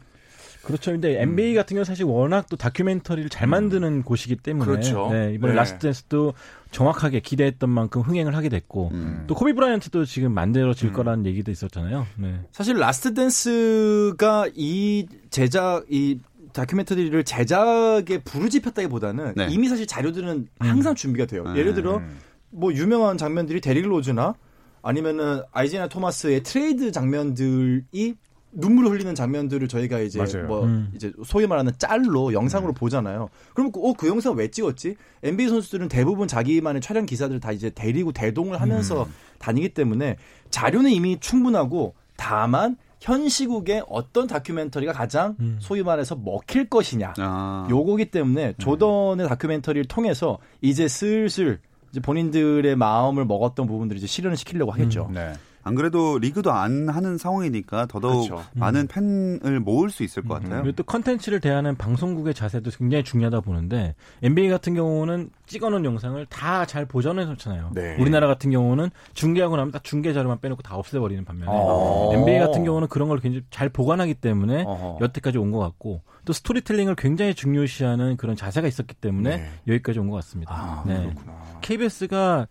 그렇죠. 0.65 0.91
근데 0.91 1.21
NBA 1.21 1.53
같은 1.53 1.75
경우는 1.75 1.85
사실 1.85 2.05
워낙 2.05 2.47
또 2.49 2.57
다큐멘터리를 2.57 3.29
잘 3.29 3.47
만드는 3.47 4.03
곳이기 4.03 4.37
때문에 4.37 4.65
그렇죠. 4.65 5.09
네, 5.11 5.33
이번에 5.33 5.53
네. 5.53 5.57
Last 5.57 5.79
Dance도 5.79 6.33
정확하게 6.71 7.19
기대했던 7.19 7.69
만큼 7.69 8.01
흥행을 8.01 8.35
하게 8.35 8.49
됐고 8.49 8.89
음. 8.91 9.23
또 9.27 9.35
코비 9.35 9.53
브라이언트도 9.53 10.05
지금 10.05 10.33
만들어질 10.33 10.91
거라는 10.91 11.25
얘기도 11.27 11.51
있었잖아요. 11.51 12.07
네. 12.17 12.39
사실 12.51 12.77
Last 12.77 13.13
Dance가 13.13 14.49
이 14.55 15.07
제작 15.29 15.85
이 15.89 16.19
다큐멘터리를 16.51 17.23
제작에 17.23 18.19
부추겼다기보다는 18.23 19.33
네. 19.35 19.47
이미 19.51 19.67
사실 19.67 19.85
자료들은 19.85 20.47
항상 20.59 20.95
준비가 20.95 21.27
돼요. 21.27 21.43
음. 21.45 21.55
예를 21.55 21.75
들어 21.75 22.01
뭐 22.49 22.73
유명한 22.73 23.17
장면들이 23.17 23.61
데릭 23.61 23.85
로즈나 23.85 24.33
아니면은 24.81 25.41
아이제아 25.51 25.87
토마스의 25.89 26.43
트레이드 26.43 26.91
장면들이 26.91 28.15
눈물을 28.55 28.91
흘리는 28.91 29.13
장면들을 29.15 29.67
저희가 29.67 29.99
이제 29.99 30.19
맞아요. 30.19 30.47
뭐 30.47 30.63
음. 30.63 30.91
이제 30.95 31.11
소위 31.25 31.45
말하는 31.45 31.73
짤로 31.77 32.33
영상으로 32.33 32.73
보잖아요. 32.73 33.29
그럼 33.53 33.71
그, 33.71 33.79
어, 33.81 33.93
그 33.93 34.07
영상 34.07 34.35
왜 34.35 34.49
찍었지? 34.49 34.95
NBA 35.23 35.49
선수들은 35.49 35.89
대부분 35.89 36.27
자기만의 36.27 36.81
촬영 36.81 37.05
기사들을 37.05 37.39
다 37.39 37.51
이제 37.51 37.69
데리고 37.69 38.11
대동을 38.11 38.59
하면서 38.61 39.07
다니기 39.39 39.69
때문에 39.69 40.17
자료는 40.49 40.91
이미 40.91 41.19
충분하고 41.19 41.93
다만 42.17 42.77
현 43.01 43.29
시국에 43.29 43.83
어떤 43.87 44.25
다큐멘터리가 44.25 44.93
가장 44.93 45.35
음. 45.39 45.57
소위 45.59 45.83
말해서 45.83 46.15
먹힐 46.15 46.69
것이냐 46.69 47.13
아. 47.17 47.67
요거기 47.69 48.05
때문에 48.05 48.53
조던의 48.57 49.27
다큐멘터리를 49.27 49.85
통해서 49.87 50.39
이제 50.61 50.87
슬슬 50.87 51.59
이제 51.91 51.99
본인들의 51.99 52.75
마음을 52.75 53.25
먹었던 53.25 53.67
부분들을 53.67 53.97
이제 53.97 54.07
실현을 54.07 54.37
시키려고 54.37 54.71
하겠죠. 54.71 55.09
네. 55.13 55.33
안 55.65 55.73
그래도 55.73 56.19
리그도 56.19 56.51
안 56.51 56.87
하는 56.89 57.17
상황이니까 57.17 57.87
더더욱 57.87 58.27
그렇죠. 58.29 58.45
많은 58.53 58.85
팬을 58.87 59.59
모을 59.59 59.89
수 59.89 60.03
있을 60.03 60.21
것 60.23 60.35
같아요. 60.35 60.61
그리고 60.61 60.75
또 60.75 60.83
컨텐츠를 60.83 61.39
대하는 61.39 61.75
방송국의 61.75 62.35
자세도 62.35 62.69
굉장히 62.77 63.03
중요하다 63.03 63.41
보는데 63.41 63.95
NBA 64.21 64.49
같은 64.49 64.75
경우는 64.75 65.31
찍어놓은 65.47 65.83
영상을 65.83 66.23
다 66.27 66.65
잘 66.65 66.85
보존해 66.85 67.25
놓잖아요. 67.25 67.71
네. 67.73 67.95
우리나라 67.99 68.27
같은 68.27 68.51
경우는 68.51 68.89
중계하고 69.15 69.55
나면 69.57 69.71
딱 69.71 69.83
중계 69.83 70.13
자료만 70.13 70.39
빼놓고 70.39 70.61
다 70.61 70.75
없애버리는 70.77 71.25
반면에 71.25 71.51
어. 71.51 72.11
NBA 72.13 72.39
같은 72.39 72.63
경우는 72.63 72.87
그런 72.87 73.07
걸 73.09 73.19
굉장히 73.19 73.43
잘 73.49 73.69
보관하기 73.69 74.13
때문에 74.15 74.63
어허. 74.63 74.99
여태까지 75.01 75.37
온 75.39 75.51
것 75.51 75.59
같고 75.59 76.01
또 76.25 76.33
스토리텔링을 76.33 76.95
굉장히 76.95 77.33
중요시하는 77.33 78.17
그런 78.17 78.35
자세가 78.35 78.67
있었기 78.67 78.93
때문에 78.95 79.37
네. 79.37 79.49
여기까지 79.67 79.99
온 79.99 80.09
것 80.09 80.15
같습니다. 80.17 80.53
아, 80.53 80.83
네. 80.85 81.13
KBS가 81.61 82.47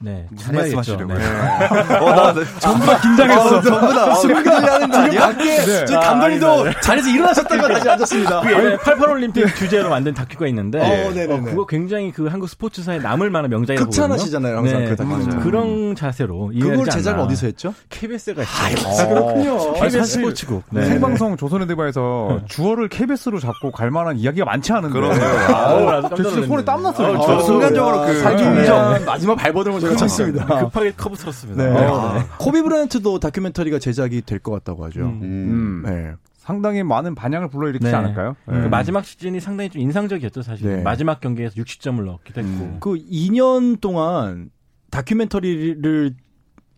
네, 0.00 0.26
무슨 0.30 0.52
잘해야겠죠. 0.54 0.76
말씀하시려고요? 0.76 1.18
네. 1.18 1.96
어, 1.98 2.14
나, 2.14 2.34
전부 2.60 2.86
다 2.86 3.00
긴장했어. 3.00 3.60
전부 3.62 3.92
다. 3.92 4.12
어, 4.14 4.20
큰일 4.22 4.44
나는 4.44 4.90
거 4.90 4.96
아니야? 4.98 5.20
밖에 5.22 5.56
네. 5.56 5.84
저 5.86 5.98
감독님도 5.98 6.80
자리에서 6.82 7.08
일어나셨다가 7.08 7.68
다시 7.68 7.88
앉았습니다. 7.90 8.40
그 8.42 8.52
예전에 8.52 8.76
88 8.76 9.10
올림픽 9.10 9.56
주제로 9.56 9.90
만든 9.90 10.14
다큐가 10.14 10.46
있는데 10.46 10.78
어. 10.78 11.08
어, 11.34 11.40
그거 11.42 11.66
굉장히 11.66 12.12
그 12.12 12.28
한국 12.28 12.48
스포츠사에 12.48 12.98
남을 12.98 13.30
만한 13.30 13.50
명작이라고 13.50 13.90
극찬하시잖아요, 13.90 14.56
항상 14.58 14.84
그 14.84 14.94
다큐. 14.94 15.10
맞아요. 15.10 15.40
그런 15.42 15.96
자세로 15.96 16.52
그걸 16.56 16.86
제작을. 16.88 17.20
어디서 17.20 17.46
했죠? 17.46 17.74
KBS가 17.90 18.42
아, 18.42 18.66
했죠. 18.66 19.08
그렇군요. 19.08 19.72
KBS 19.74 20.04
스포츠국. 20.04 20.62
네. 20.70 20.84
생방송 20.84 21.36
조선의대바에서 21.36 22.42
주어를 22.46 22.88
KBS로 22.88 23.40
잡고 23.40 23.72
갈 23.72 23.90
만한 23.90 24.16
이야기가 24.16 24.44
많지 24.44 24.72
않은데. 24.72 24.92
그러네요. 24.92 26.02
저 26.08 26.14
진짜 26.14 26.30
손에 26.30 26.46
놀랐네. 26.46 26.64
땀 26.64 26.82
났어요. 26.84 27.06
아우, 27.08 27.12
진짜. 27.16 27.26
저도 27.26 27.40
순간적으로 27.44 28.06
그- 28.06 28.20
살중전 28.20 29.04
마지막 29.04 29.34
발버둥을 29.34 29.80
제가 29.88 29.96
쳤습니다. 29.96 30.46
급하게 30.64 30.92
커브 30.92 31.16
틀었습니다. 31.16 31.62
네. 31.62 31.86
어, 31.86 32.14
네. 32.14 32.20
코비 32.38 32.62
브라이언트도 32.62 33.18
다큐멘터리가 33.20 33.78
제작이 33.78 34.22
될 34.22 34.38
것 34.38 34.52
같다고 34.52 34.84
하죠. 34.86 35.00
음. 35.00 35.20
음. 35.22 35.82
네. 35.84 36.12
상당히 36.36 36.82
많은 36.82 37.14
반향을 37.14 37.48
불러일으키지 37.50 37.90
네. 37.90 37.96
않을까요? 37.96 38.36
그 38.46 38.50
네. 38.52 38.68
마지막 38.68 39.04
시즌이 39.04 39.40
상당히 39.40 39.68
좀 39.68 39.82
인상적이었죠, 39.82 40.42
사실. 40.42 40.66
네. 40.66 40.82
마지막 40.82 41.20
경기에서 41.20 41.54
60점을 41.56 42.02
넣기도 42.04 42.40
했고. 42.40 42.64
음. 42.64 42.76
그 42.80 42.94
2년 42.94 43.80
동안 43.80 44.50
다큐멘터리를 44.90 46.14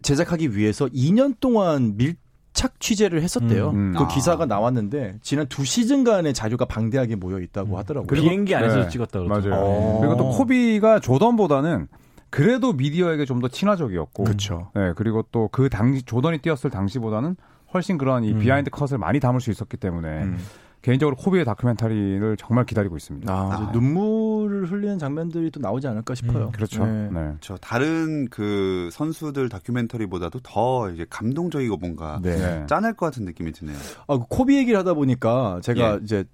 제작하기 0.03 0.57
위해서 0.57 0.87
2년 0.87 1.35
동안 1.41 1.97
밀 1.97 2.17
밀착 2.53 2.81
취재를 2.81 3.23
했었대요. 3.23 3.71
음, 3.71 3.75
음. 3.77 3.95
그 3.97 4.03
아. 4.05 4.09
기사가 4.09 4.45
나왔는데 4.45 5.19
지난 5.23 5.47
두 5.47 5.65
시즌간의 5.65 6.35
자료가 6.35 6.65
방대하게 6.65 7.15
모여 7.15 7.39
있다고 7.39 7.79
하더라고요. 7.79 8.21
비행기 8.21 8.55
안에서 8.57 8.77
네. 8.83 8.89
찍었다 8.89 9.21
그러죠. 9.21 9.51
맞아요. 9.51 9.63
어. 9.65 9.99
그리고 10.01 10.17
또 10.17 10.31
코비가 10.31 10.99
조던보다는 10.99 11.87
그래도 12.31 12.73
미디어에게 12.73 13.25
좀 13.25 13.41
더 13.41 13.49
친화적이었고, 13.49 14.25
그렇죠. 14.25 14.71
네, 14.75 14.93
그리고 14.97 15.23
또 15.33 15.49
그 15.51 15.69
당시 15.69 16.03
조던이 16.03 16.39
뛰었을 16.39 16.71
당시보다는 16.71 17.37
훨씬 17.75 17.99
그런 17.99 18.25
이 18.25 18.33
음. 18.33 18.39
behind 18.39 18.71
컷을 18.71 18.99
많이 18.99 19.21
담을 19.21 19.41
수 19.41 19.51
있었기 19.51 19.77
때문에 19.77 20.09
음. 20.25 20.39
개인적으로 20.83 21.15
코비의 21.17 21.45
다큐멘터리를 21.45 22.37
정말 22.39 22.65
기다리고 22.65 22.97
있습니다. 22.97 23.31
아, 23.31 23.69
아. 23.69 23.71
눈물을 23.73 24.71
흘리는 24.71 24.99
장면들이 24.99 25.51
또 25.51 25.61
나오지 25.61 25.87
않을까 25.89 26.15
싶어요. 26.15 26.47
음, 26.47 26.53
그렇죠. 26.53 26.87
네. 26.87 27.09
네. 27.13 27.33
저 27.41 27.57
다른 27.59 28.29
그 28.31 28.89
선수들 28.93 29.49
다큐멘터리보다도 29.51 30.41
더 30.43 30.91
이제 30.91 31.05
감동적이고 31.11 31.77
뭔가 31.77 32.19
네. 32.23 32.37
네. 32.37 32.67
짠할 32.67 32.95
것 32.95 33.07
같은 33.07 33.25
느낌이 33.27 33.53
드네요. 33.53 33.77
아, 34.09 34.17
그 34.17 34.25
코비 34.29 34.57
얘기를 34.57 34.79
하다 34.79 34.95
보니까 34.95 35.61
제가 35.63 35.95
예. 35.95 35.99
이제 36.03 36.25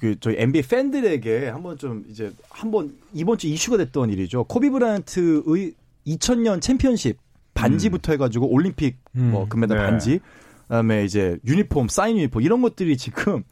그 0.00 0.18
저희 0.20 0.36
NBA 0.38 0.62
팬들에게 0.62 1.48
한번 1.48 1.78
좀 1.78 2.04
이제 2.08 2.32
한번 2.50 2.96
이번 3.12 3.38
주 3.38 3.46
이슈가 3.46 3.76
됐던 3.76 4.10
일이죠. 4.10 4.44
코비 4.44 4.70
브라이언트의 4.70 5.72
2000년 6.06 6.60
챔피언십 6.60 7.18
반지부터 7.54 8.12
해가지고 8.12 8.48
올림픽 8.48 8.98
음. 9.16 9.30
뭐 9.30 9.48
금메달 9.48 9.78
네. 9.78 9.84
반지, 9.84 10.20
그다음에 10.64 11.04
이제 11.04 11.38
유니폼, 11.46 11.88
사인 11.88 12.18
유니폼 12.18 12.42
이런 12.42 12.62
것들이 12.62 12.96
지금 12.96 13.42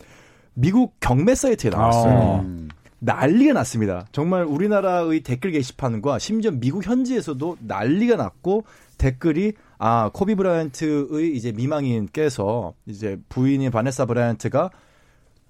미국 0.54 0.94
경매 1.00 1.34
사이트에 1.34 1.70
나왔어요. 1.70 2.12
어. 2.12 2.40
음. 2.40 2.68
난리가 3.00 3.52
났습니다. 3.52 4.06
정말 4.12 4.44
우리나라의 4.44 5.20
댓글 5.20 5.50
게시판과 5.50 6.18
심지어 6.18 6.50
미국 6.50 6.86
현지에서도 6.86 7.58
난리가 7.60 8.16
났고 8.16 8.64
댓글이 8.96 9.52
아 9.78 10.10
코비 10.14 10.34
브라이언트의 10.34 11.36
이제 11.36 11.52
미망인께서 11.52 12.72
이제 12.86 13.18
부인인 13.28 13.70
바네사 13.70 14.06
브라이언트가 14.06 14.70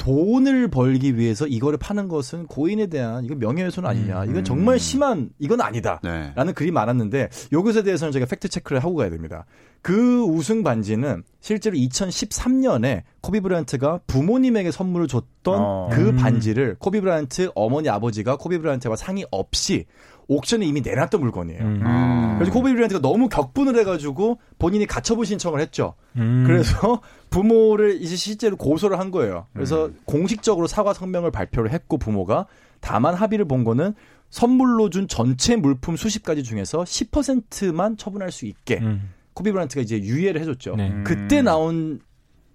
돈을 0.05 0.69
벌기 0.69 1.17
위해서 1.17 1.47
이거를 1.47 1.79
파는 1.79 2.09
것은 2.09 2.47
고인에 2.47 2.89
대한 2.89 3.25
이건 3.25 3.39
명예훼손 3.39 3.87
아니냐. 3.87 4.27
이건 4.27 4.45
정말 4.45 4.79
심한 4.79 5.31
이건 5.39 5.63
아니다. 5.63 5.99
네. 6.05 6.31
라는 6.35 6.53
글이 6.53 6.73
많았는데 6.73 7.31
이것에 7.51 7.83
대해서는 7.83 8.13
제가 8.13 8.27
팩트 8.27 8.49
체크를 8.49 8.85
하고 8.85 8.97
가야 8.97 9.09
됩니다. 9.09 9.47
그 9.81 10.23
우승 10.23 10.63
반지는 10.63 11.23
실제로 11.41 11.77
2013년에 11.77 13.03
코비 13.23 13.41
브라이언트가 13.41 14.01
부모님에게 14.07 14.71
선물을 14.71 15.09
줬던 15.09 15.59
어. 15.59 15.89
그 15.91 16.11
음. 16.11 16.17
반지를 16.17 16.77
코비 16.79 17.01
브라이언트 17.01 17.53
어머니 17.55 17.89
아버지가 17.89 18.37
코비 18.37 18.59
브라이언트와 18.59 18.97
상의 18.97 19.27
없이 19.31 19.87
auction에 20.29 20.65
이미 20.65 20.81
내놨던 20.81 21.21
물건이에요. 21.21 21.63
음. 21.63 21.83
음. 21.85 22.35
그래서 22.39 22.53
코비 22.53 22.71
브라이언트가 22.73 23.01
너무 23.01 23.29
격분을 23.29 23.79
해가지고 23.81 24.39
본인이 24.59 24.87
가처분 24.87 25.25
신청을 25.25 25.61
했죠. 25.61 25.95
음. 26.17 26.45
그래서 26.47 27.01
부모를 27.31 28.01
이제 28.01 28.17
실제로 28.17 28.57
고소를 28.57 28.99
한 28.99 29.11
거예요. 29.11 29.47
그래서 29.53 29.87
음. 29.87 29.99
공식적으로 30.05 30.67
사과 30.67 30.95
성명을 30.95 31.31
발표를 31.31 31.73
했고 31.73 31.99
부모가 31.99 32.47
다만 32.81 33.15
합의를 33.15 33.47
본 33.47 33.65
거는 33.65 33.95
선물로 34.31 34.91
준 34.91 35.07
전체 35.07 35.57
물품 35.57 35.97
수십 35.97 36.23
가지 36.23 36.43
중에서 36.43 36.83
10%만 36.83 37.97
처분할 37.97 38.33
수 38.33 38.47
있게 38.47 38.79
음. 38.81 39.11
코비 39.33 39.53
브란트가 39.53 39.83
이제 39.83 39.99
유예를 39.99 40.41
해줬죠. 40.41 40.77
네. 40.77 40.91
음. 40.91 41.05
그때 41.05 41.43
나온 41.43 42.01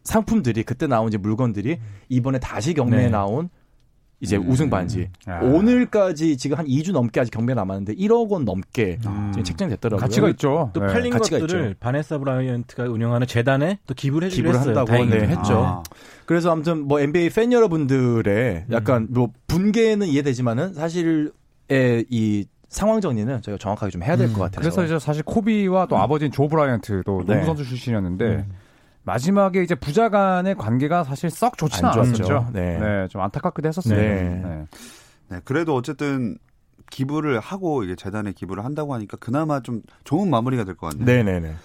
상품들이 0.04 0.64
그때 0.64 0.88
나온 0.88 1.10
이제 1.10 1.18
물건들이 1.18 1.80
이번에 2.10 2.40
다시 2.40 2.74
경매에 2.74 3.04
네. 3.04 3.10
나온 3.10 3.50
이제 4.22 4.38
음. 4.38 4.50
우승 4.50 4.70
반지. 4.70 5.10
아. 5.26 5.40
오늘까지 5.42 6.38
지금 6.38 6.58
한 6.58 6.66
2주 6.66 6.92
넘게 6.92 7.20
아직 7.20 7.32
경매 7.32 7.54
남았는데 7.54 7.96
1억 7.96 8.30
원 8.30 8.44
넘게 8.46 9.00
음. 9.06 9.32
지금 9.32 9.44
책정됐더라고요. 9.44 10.02
가치가 10.02 10.30
있죠. 10.30 10.72
또 10.74 10.82
네. 10.82 10.88
팔린 10.88 11.12
가치가 11.12 11.40
것들을 11.40 11.66
있죠. 11.68 11.76
바네사 11.80 12.18
브라이언트가 12.18 12.84
운영하는 12.84 13.28
재단에 13.28 13.80
또 13.88 13.94
기부를 13.94 14.28
해주기로 14.28 14.52
기부를 14.52 14.60
했어요. 14.60 14.80
한다고. 14.80 15.06
네, 15.06 15.28
했죠. 15.28 15.64
아. 15.64 15.84
그래서 16.26 16.52
아무튼 16.52 16.88
뭐 16.88 17.00
NBA 17.00 17.30
팬 17.30 17.54
여러분들의 17.54 18.66
음. 18.68 18.74
약간 18.74 19.08
뭐 19.10 19.30
분개는 19.48 20.08
이해되지만은 20.08 20.74
사실의 20.74 21.32
이 22.10 22.46
상황 22.68 23.02
정리는 23.02 23.42
저희가 23.42 23.58
정확하게 23.58 23.92
좀 23.92 24.04
해야 24.04 24.16
될것 24.16 24.36
음. 24.36 24.40
같아서. 24.42 24.60
그래서 24.60 24.86
이제 24.86 25.00
사실 25.00 25.24
코비와 25.24 25.88
또 25.88 25.98
아버지인 25.98 26.32
조 26.32 26.48
브라이언트도 26.48 27.24
네. 27.26 27.34
농구 27.34 27.46
선수 27.48 27.66
출신이었는데 27.66 28.26
음. 28.26 28.52
마지막에 29.10 29.64
이제 29.64 29.74
부자 29.76 30.10
간의 30.10 30.54
관계가 30.56 31.04
사실 31.04 31.30
썩 31.32 31.58
좋지는. 31.58 31.90
않았었죠. 31.90 32.50
네. 32.54 32.78
네. 32.80 33.08
좀 33.10 33.22
안타깝기도 33.22 33.68
했었어요. 33.68 33.98
네. 34.00 34.42
네. 34.44 34.66
네, 35.30 35.40
그래도 35.46 35.76
어쨌든 35.76 36.38
기부를 36.92 37.40
하고 37.40 37.84
이게 37.84 37.96
재단에 37.96 38.32
기부를 38.34 38.64
한다고 38.66 38.94
하니까 38.94 39.18
그나마 39.18 39.62
좀 39.62 39.82
좋은 40.04 40.30
마무리가 40.30 40.64
될 40.64 40.76
것 40.76 40.90
같네요. 40.92 41.06
네네네. 41.06 41.56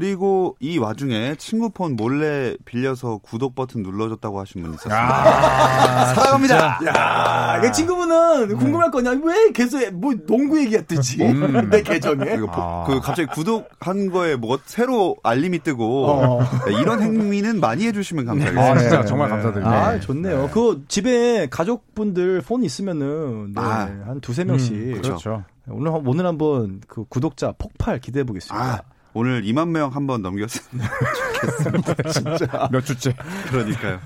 그리고 0.00 0.56
이 0.60 0.76
와중에 0.76 1.36
친구 1.38 1.70
폰 1.70 1.96
몰래 1.96 2.54
빌려서 2.66 3.16
구독 3.22 3.54
버튼 3.54 3.82
눌러줬다고 3.82 4.38
하신 4.40 4.60
분 4.62 4.74
있었어요. 4.74 4.92
아, 4.94 6.04
사랑합니다. 6.12 6.80
야, 6.86 7.62
이 7.66 7.72
친구분은 7.72 8.58
궁금할 8.58 8.90
거냐? 8.90 9.12
왜 9.24 9.52
계속 9.54 9.80
뭐 9.94 10.12
농구 10.26 10.60
얘기가 10.60 10.82
뜨지? 10.82 11.24
음. 11.24 11.68
내 11.72 11.80
계정에. 11.80 12.36
보- 12.36 12.46
아. 12.50 12.84
그 12.86 13.00
갑자기 13.00 13.26
구독한 13.32 14.10
거에 14.10 14.36
뭐 14.36 14.58
새로 14.66 15.16
알림이 15.22 15.60
뜨고 15.60 16.06
어. 16.10 16.42
네, 16.66 16.74
이런 16.78 17.00
행위는 17.00 17.58
많이 17.58 17.86
해주시면 17.86 18.26
감사하겠습니다. 18.26 18.70
아, 18.72 18.78
진짜 18.78 19.04
정말 19.06 19.30
감사드립니다. 19.30 19.74
아, 19.86 19.98
좋네요. 19.98 20.50
그 20.52 20.84
집에 20.88 21.46
가족분들 21.50 22.42
폰 22.42 22.64
있으면은 22.64 23.54
네, 23.54 23.62
아. 23.62 23.88
한 24.04 24.20
두세 24.20 24.44
명씩 24.44 24.72
음, 24.74 25.00
그렇죠. 25.00 25.42
오늘 25.70 25.90
한- 25.94 26.06
오늘 26.06 26.26
한번 26.26 26.82
그 26.86 27.04
구독자 27.08 27.54
폭발 27.56 27.98
기대해 27.98 28.24
보겠습니다. 28.24 28.62
아, 28.62 28.80
오늘 29.16 29.42
2만 29.42 29.68
명 29.68 29.90
한 29.94 30.06
번 30.06 30.20
넘겼으면 30.22 30.84
몇 32.70 32.80
주째. 32.84 33.14
그러니까요. 33.48 33.98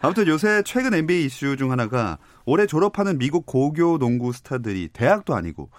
아무튼 0.00 0.26
요새 0.26 0.62
최근 0.64 0.92
NBA 0.94 1.24
이슈 1.26 1.56
중 1.56 1.70
하나가 1.72 2.18
올해 2.44 2.66
졸업하는 2.66 3.18
미국 3.18 3.46
고교 3.46 3.98
농구 3.98 4.32
스타들이 4.32 4.88
대학도 4.92 5.34
아니고 5.34 5.70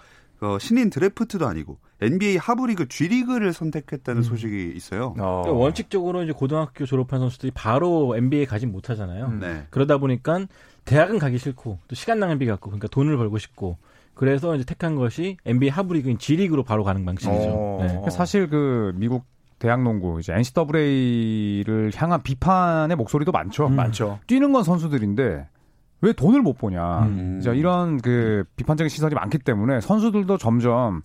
어, 0.41 0.57
신인 0.59 0.89
드래프트도 0.89 1.47
아니고 1.47 1.77
NBA 2.01 2.35
하브리그 2.37 2.87
G리그를 2.89 3.53
선택했다는 3.53 4.23
소식이 4.23 4.73
있어요. 4.75 5.13
어. 5.17 5.41
그러니까 5.43 5.51
원칙적으로 5.53 6.23
이제 6.23 6.33
고등학교 6.33 6.85
졸업한 6.85 7.19
선수들이 7.19 7.51
바로 7.55 8.15
NBA에 8.17 8.45
가진 8.45 8.71
못하잖아요. 8.71 9.25
음. 9.27 9.39
네. 9.39 9.67
그러다 9.69 9.99
보니까 9.99 10.45
대학은 10.85 11.19
가기 11.19 11.37
싫고 11.37 11.79
또 11.87 11.95
시간 11.95 12.19
낭비 12.19 12.45
같고 12.45 12.69
그러니까 12.69 12.87
돈을 12.87 13.17
벌고 13.17 13.37
싶고 13.37 13.77
그래서 14.13 14.55
이제 14.55 14.63
택한 14.63 14.95
것이 14.95 15.37
NBA 15.45 15.69
하브리그인 15.69 16.17
G리그로 16.17 16.63
바로 16.63 16.83
가는 16.83 17.03
방식이죠. 17.03 17.49
어. 17.49 17.77
네. 17.81 18.09
사실 18.11 18.49
그 18.49 18.93
미국 18.95 19.25
대학 19.59 19.81
농구 19.81 20.19
이제 20.19 20.33
NCAA를 20.33 21.91
향한 21.95 22.21
비판의 22.21 22.97
목소리도 22.97 23.31
많죠. 23.31 23.67
음. 23.67 23.75
많죠. 23.75 24.19
뛰는 24.27 24.51
건 24.51 24.63
선수들인데 24.63 25.47
왜 26.01 26.11
돈을 26.11 26.41
못 26.41 26.57
보냐. 26.57 27.03
음. 27.03 27.37
이제 27.39 27.55
이런 27.55 27.97
그 28.01 28.43
비판적인 28.57 28.89
시선이 28.89 29.15
많기 29.15 29.37
때문에 29.39 29.79
선수들도 29.79 30.37
점점 30.37 30.97
어, 30.97 31.01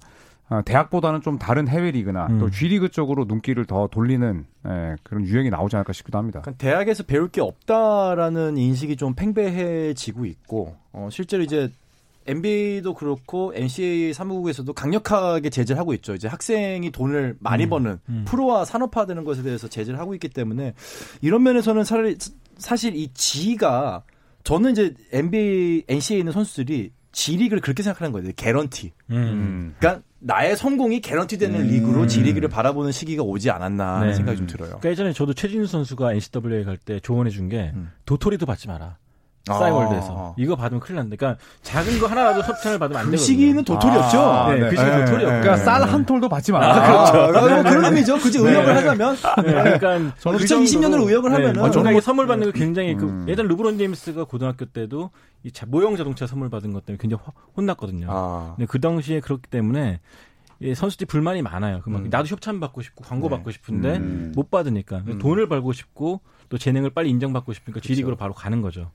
대학보다는 0.64 1.20
좀 1.20 1.38
다른 1.38 1.68
해외 1.68 1.90
리그나 1.90 2.26
음. 2.26 2.38
또 2.38 2.50
G리그 2.50 2.88
쪽으로 2.88 3.24
눈길을 3.26 3.66
더 3.66 3.86
돌리는 3.88 4.46
예, 4.66 4.96
그런 5.02 5.26
유행이 5.26 5.50
나오지 5.50 5.76
않을까 5.76 5.92
싶기도 5.92 6.18
합니다. 6.18 6.38
약간 6.40 6.54
대학에서 6.56 7.02
배울 7.02 7.28
게 7.28 7.40
없다라는 7.40 8.56
인식이 8.56 8.96
좀 8.96 9.14
팽배해지고 9.14 10.24
있고 10.24 10.76
어, 10.92 11.08
실제로 11.10 11.42
이제 11.42 11.70
NBA도 12.26 12.94
그렇고 12.94 13.52
NCAA 13.54 14.12
사무국에서도 14.12 14.70
강력하게 14.72 15.48
제재를 15.50 15.78
하고 15.80 15.94
있죠. 15.94 16.14
이제 16.14 16.28
학생이 16.28 16.90
돈을 16.90 17.36
많이 17.40 17.64
음, 17.64 17.70
버는 17.70 18.00
음. 18.08 18.24
프로와 18.26 18.64
산업화되는 18.64 19.24
것에 19.24 19.42
대해서 19.42 19.66
제재를 19.66 19.98
하고 19.98 20.14
있기 20.14 20.28
때문에 20.28 20.74
이런 21.22 21.42
면에서는 21.42 21.84
차라리 21.84 22.16
사실 22.58 22.96
이 22.96 23.08
G가 23.14 24.02
저는 24.44 24.72
이제 24.72 24.94
NBA, 25.12 25.84
NCAA 25.88 26.20
있는 26.20 26.32
선수들이 26.32 26.92
G 27.12 27.36
리그를 27.36 27.60
그렇게 27.60 27.82
생각하는 27.82 28.12
거예요. 28.12 28.30
개런티. 28.36 28.92
음. 29.10 29.16
음. 29.16 29.74
그러니까 29.78 30.02
나의 30.20 30.56
성공이 30.56 31.00
개런티 31.00 31.38
되는 31.38 31.60
음. 31.60 31.66
리그로 31.66 32.06
G 32.06 32.22
리그를 32.22 32.48
바라보는 32.48 32.92
시기가 32.92 33.22
오지 33.22 33.50
않았나 33.50 34.04
네. 34.04 34.14
생각이 34.14 34.38
좀 34.38 34.46
들어요. 34.46 34.68
그러니까 34.70 34.90
예전에 34.90 35.12
저도 35.12 35.32
최진수 35.34 35.70
선수가 35.70 36.12
NCAA 36.12 36.64
갈때 36.64 37.00
조언해 37.00 37.30
준게 37.30 37.72
음. 37.74 37.92
도토리도 38.04 38.46
받지 38.46 38.68
마라. 38.68 38.96
아. 39.48 39.58
싸이월드에서 39.58 40.34
이거 40.38 40.56
받으면 40.56 40.80
큰일 40.80 40.96
난다. 40.96 41.16
그러니까 41.16 41.40
작은 41.62 41.98
거 41.98 42.06
하나라도 42.06 42.40
협찬을 42.42 42.78
받으면 42.78 43.00
안그 43.00 43.10
되거든요. 43.12 43.24
시기는 43.26 43.64
도토리였죠. 43.64 44.20
아, 44.20 44.48
네, 44.52 44.60
네. 44.60 44.70
그 44.70 44.76
시기 44.76 44.90
네. 44.90 45.04
도토리였고. 45.04 45.40
그러니까 45.40 45.56
쌀 45.56 45.82
한 45.88 46.04
톨도 46.06 46.28
받지 46.28 46.52
마. 46.52 46.58
아, 46.60 47.10
그렇죠. 47.12 47.32
뭐 47.32 47.62
그런 47.62 47.84
의미죠. 47.86 48.18
굳이 48.18 48.38
의역을 48.38 48.76
하자면. 48.76 49.16
네, 49.16 49.42
그러니까 49.78 50.14
저는 50.18 50.38
2020년으로 50.40 51.06
의역을 51.08 51.32
하면은 51.32 51.62
네, 51.62 51.70
저는 51.70 51.92
뭐- 51.92 52.00
선물 52.00 52.26
받는 52.26 52.46
거 52.46 52.52
굉장히 52.52 52.94
그 52.94 53.04
음. 53.06 53.26
예전 53.28 53.48
르브론 53.48 53.78
제임스가 53.78 54.24
고등학교 54.24 54.64
때도 54.66 55.10
이 55.44 55.52
자- 55.52 55.66
모형 55.66 55.96
자동차 55.96 56.26
선물 56.26 56.50
받은 56.50 56.72
것 56.72 56.84
때문에 56.84 56.98
굉장히 57.00 57.22
화- 57.24 57.32
혼났거든요. 57.56 58.06
아. 58.10 58.54
근데 58.56 58.66
그 58.66 58.80
당시에 58.80 59.20
그렇기 59.20 59.48
때문에 59.50 60.00
예, 60.60 60.74
선수들이 60.74 61.06
불만이 61.06 61.40
많아요. 61.42 61.80
그막 61.84 62.02
음. 62.02 62.08
나도 62.10 62.26
협찬 62.26 62.58
받고 62.58 62.82
싶고 62.82 63.04
광고 63.04 63.28
네. 63.28 63.36
받고 63.36 63.52
싶은데 63.52 63.96
음. 63.98 64.32
못 64.34 64.50
받으니까 64.50 65.02
음. 65.06 65.18
돈을 65.20 65.48
벌고 65.48 65.72
싶고 65.72 66.20
또 66.50 66.56
재능을 66.56 66.88
빨리 66.90 67.10
인정받고 67.10 67.52
싶으니까 67.52 67.80
G리그로 67.80 68.16
바로 68.16 68.32
가는 68.32 68.62
거죠. 68.62 68.90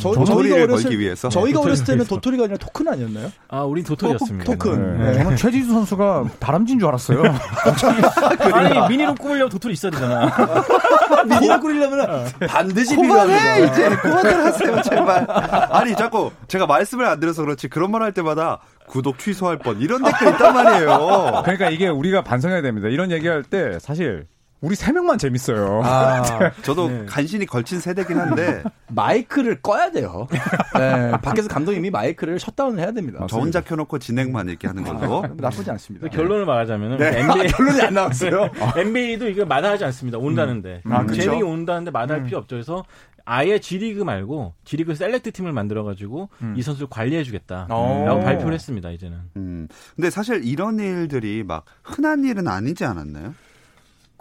저, 0.00 0.10
도토리를 0.12 0.66
어렸을- 0.68 0.82
걸기 0.82 0.98
위해서 0.98 1.30
저희가 1.30 1.60
어렸을 1.60 1.86
때는 1.86 2.04
도토리가 2.06 2.44
아니라 2.44 2.58
토큰 2.58 2.88
아니었나요? 2.88 3.32
아, 3.48 3.62
우린 3.62 3.84
도토리였습니다. 3.84 4.44
토 4.44 4.58
큰. 4.58 4.98
네. 4.98 5.12
네. 5.12 5.14
저는 5.22 5.36
최지수 5.36 5.72
선수가 5.72 6.24
다람쥐인 6.38 6.78
줄 6.78 6.88
알았어요. 6.88 7.22
아니 8.52 8.88
미니로 8.88 9.14
꾸밀려면 9.14 9.48
도토리 9.48 9.72
있어야 9.74 9.90
되잖아. 9.92 10.30
미니를 11.26 11.60
꾸리려면 11.60 12.26
반드시 12.48 12.96
필요합니다. 12.96 13.58
이제 13.58 13.88
그만들 13.96 14.44
하세요 14.44 14.82
제발 14.82 15.26
아니 15.70 15.94
자꾸 15.94 16.30
제가 16.48 16.66
말씀을 16.66 17.04
안 17.06 17.20
드려서 17.20 17.42
그렇지 17.42 17.68
그런 17.68 17.90
말 17.90 18.00
할 18.00 18.12
때마다 18.14 18.60
구독 18.86 19.18
취소할 19.18 19.58
뻔 19.58 19.78
이런 19.80 20.02
댓글 20.02 20.28
있단 20.28 20.54
말이에요 20.54 21.42
그러니까 21.44 21.68
이게 21.68 21.88
우리가 21.88 22.22
반성해야 22.24 22.62
됩니다. 22.62 22.88
이런 22.88 23.10
얘기할 23.10 23.42
때 23.42 23.78
사실 23.78 24.26
우리 24.60 24.74
세 24.74 24.92
명만 24.92 25.16
재밌어요. 25.16 25.80
아, 25.84 26.50
저도 26.62 26.88
네. 26.88 27.06
간신히 27.06 27.46
걸친 27.46 27.80
세대긴 27.80 28.18
한데 28.18 28.62
마이크를 28.88 29.62
꺼야 29.62 29.90
돼요. 29.90 30.28
네, 30.76 31.12
밖에서 31.22 31.48
감독님이 31.48 31.90
마이크를 31.90 32.38
셧다운을 32.38 32.78
해야 32.78 32.92
됩니다. 32.92 33.26
저 33.28 33.38
혼자 33.38 33.62
켜놓고 33.62 33.98
진행만 33.98 34.48
이렇게 34.48 34.68
하는 34.68 34.84
걸로 34.84 35.24
나쁘지 35.36 35.70
않습니다. 35.70 36.08
결론을 36.08 36.44
말하자면 36.44 36.98
네. 36.98 37.20
NBA 37.20 37.48
결론이 37.48 37.80
안 37.80 37.94
나왔어요. 37.94 38.50
NBA도 38.76 39.28
이거 39.28 39.46
마다하지 39.46 39.84
않습니다. 39.84 40.18
온다는데 40.18 40.82
아, 40.84 41.04
그쵸? 41.06 41.22
재능이 41.22 41.42
온다는데 41.42 41.90
마다할 41.90 42.24
필요 42.24 42.38
없죠. 42.38 42.56
그래서 42.56 42.84
아예 43.24 43.58
G리그 43.60 44.02
말고 44.02 44.54
G리그 44.64 44.94
select 44.94 45.32
팀을 45.32 45.52
만들어가지고 45.52 46.28
이 46.56 46.62
선수를 46.62 46.88
관리해주겠다라고 46.90 47.74
어. 47.74 48.20
발표를 48.20 48.52
했습니다. 48.54 48.90
이제는. 48.90 49.18
음. 49.36 49.68
근데 49.96 50.10
사실 50.10 50.44
이런 50.44 50.78
일들이 50.78 51.44
막 51.44 51.64
흔한 51.82 52.24
일은 52.24 52.48
아니지 52.48 52.84
않았나요? 52.84 53.34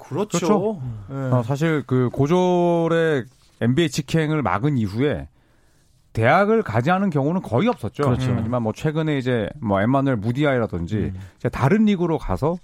그렇죠. 0.09 0.37
그렇죠. 0.39 0.81
네. 1.09 1.15
어, 1.15 1.43
사실 1.43 1.83
그 1.85 2.09
고졸의 2.11 3.25
NBA 3.61 3.89
직행을 3.89 4.41
막은 4.41 4.77
이후에 4.77 5.27
대학을 6.13 6.63
가지 6.63 6.89
않은 6.89 7.11
경우는 7.11 7.41
거의 7.41 7.67
없었죠. 7.67 8.03
그렇죠. 8.03 8.33
하지만 8.35 8.63
뭐 8.63 8.73
최근에 8.73 9.17
이제 9.17 9.47
뭐 9.61 9.79
엠마누엘 9.79 10.17
무디아이라든지 10.17 11.13
이제 11.37 11.49
다른 11.49 11.85
리그로 11.85 12.17
가서 12.17 12.57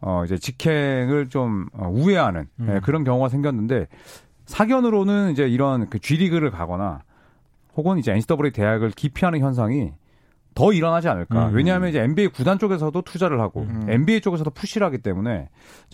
어 0.00 0.22
이제 0.24 0.38
직행을 0.38 1.28
좀 1.28 1.66
어, 1.72 1.88
우회하는 1.88 2.46
음. 2.60 2.74
예, 2.74 2.80
그런 2.80 3.02
경우가 3.02 3.28
생겼는데 3.28 3.88
사견으로는 4.44 5.32
이제 5.32 5.48
이런 5.48 5.88
그 5.88 5.98
G 5.98 6.16
리그를 6.16 6.50
가거나 6.50 7.00
혹은 7.76 7.98
이제 7.98 8.12
NCAA 8.12 8.52
대학을 8.52 8.90
기피하는 8.90 9.40
현상이 9.40 9.92
더 10.56 10.72
일어나지 10.72 11.06
않을까. 11.08 11.50
음. 11.50 11.54
왜냐하면 11.54 11.90
이제 11.90 12.00
NBA 12.00 12.28
구단 12.28 12.58
쪽에서도 12.58 13.00
투자를 13.02 13.40
하고 13.40 13.64
NBA 13.86 14.20
쪽에서도 14.22 14.50
푸시를 14.50 14.84
하기 14.88 14.98
때문에 14.98 15.48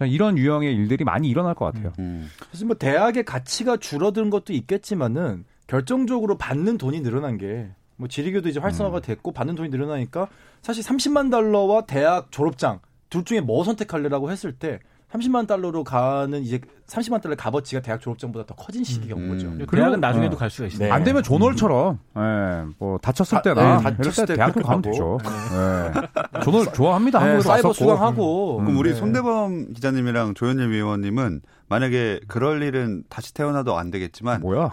이런 0.07 0.38
유형의 0.38 0.75
일들이 0.75 1.05
많이 1.05 1.29
일어날 1.29 1.55
것 1.55 1.66
같아요. 1.66 1.92
음. 1.98 2.31
사실 2.51 2.66
뭐 2.66 2.77
대학의 2.77 3.25
가치가 3.25 3.77
줄어든 3.77 4.31
것도 4.31 4.55
있겠지만은 4.55 5.44
결정적으로 5.66 6.38
받는 6.38 6.79
돈이 6.79 7.03
늘어난 7.03 7.37
게 7.37 7.68
뭐 8.03 8.09
지리교도 8.09 8.48
이제 8.48 8.59
활성화가 8.59 8.98
됐고 9.01 9.31
받는 9.33 9.55
돈이 9.55 9.68
늘어나니까 9.68 10.27
사실 10.61 10.83
30만 10.83 11.31
달러와 11.31 11.83
대학 11.87 12.33
졸업장 12.33 12.81
둘 13.11 13.25
중에 13.25 13.40
뭐 13.40 13.62
선택할래라고 13.62 14.31
했을 14.33 14.53
때 14.53 14.81
30만 15.12 15.46
달러로 15.46 15.85
가는 15.85 16.42
이제 16.42 16.61
30만 16.87 17.20
달러 17.20 17.33
의 17.33 17.37
값어치가 17.37 17.83
대학 17.83 18.01
졸업장보다 18.01 18.46
더 18.46 18.55
커진 18.55 18.83
시기가 18.83 19.14
온 19.14 19.29
거죠. 19.29 19.46
음. 19.48 19.53
그리고 19.57 19.66
그리고- 19.70 19.77
대학은 19.77 20.01
나중에도 20.01 20.37
어. 20.37 20.38
갈 20.38 20.48
수가 20.51 20.68
있어요. 20.68 20.87
네. 20.88 20.90
안 20.90 21.05
되면 21.05 21.22
조널처럼 21.22 21.98
예, 22.16 22.64
뭐 22.79 22.98
다쳤을 22.98 23.38
아, 23.38 23.42
때나 23.42 23.77
네, 23.79 23.83
다쳤을 23.83 24.27
때때 24.27 24.37
대학교 24.37 24.62
가면. 24.62 24.83
되죠. 24.83 25.18
예. 25.25 26.40
조널 26.42 26.72
좋아합니다. 26.72 27.18
네, 27.18 27.25
한국에도 27.27 27.48
사이버 27.48 27.68
왔었고. 27.68 27.85
수강하고 27.85 28.57
그럼 28.59 28.77
우리 28.77 28.90
네. 28.90 28.96
손대범 28.96 29.72
기자님이랑 29.75 30.35
조현일 30.35 30.70
위원님은 30.70 31.42
만약에 31.68 32.20
그럴 32.29 32.62
일은 32.62 33.05
다시 33.09 33.33
태어나도 33.35 33.79
안 33.79 33.90
되겠지만 33.90 34.40
뭐야? 34.42 34.70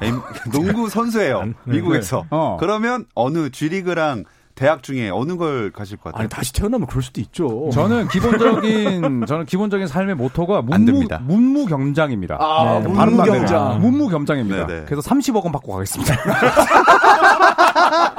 농구 0.51 0.89
선수예요 0.89 1.53
미국에서 1.65 2.25
어. 2.29 2.57
그러면 2.59 3.05
어느 3.15 3.49
G리그랑 3.49 4.25
대학 4.59 4.83
중에 4.83 5.09
어느 5.09 5.37
걸 5.37 5.71
가실 5.71 5.95
것 5.95 6.11
같아요? 6.11 6.19
아니 6.19 6.29
다시 6.29 6.51
태어나면 6.51 6.87
그럴 6.87 7.01
수도 7.01 7.21
있죠. 7.21 7.69
저는 7.71 8.09
기본적인 8.11 9.23
저는 9.25 9.45
기본적인 9.45 9.87
삶의 9.87 10.15
모토가 10.15 10.57
안 10.57 10.65
문무 10.65 10.85
됩니다. 10.85 11.21
문무경장입니다. 11.23 12.37
아, 12.41 12.81
네. 12.83 12.89
문무경장. 12.89 13.79
문무경장입니다. 13.79 14.67
네네. 14.67 14.85
그래서 14.85 15.01
30억 15.09 15.43
원 15.43 15.53
받고 15.53 15.71
가겠습니다. 15.71 16.13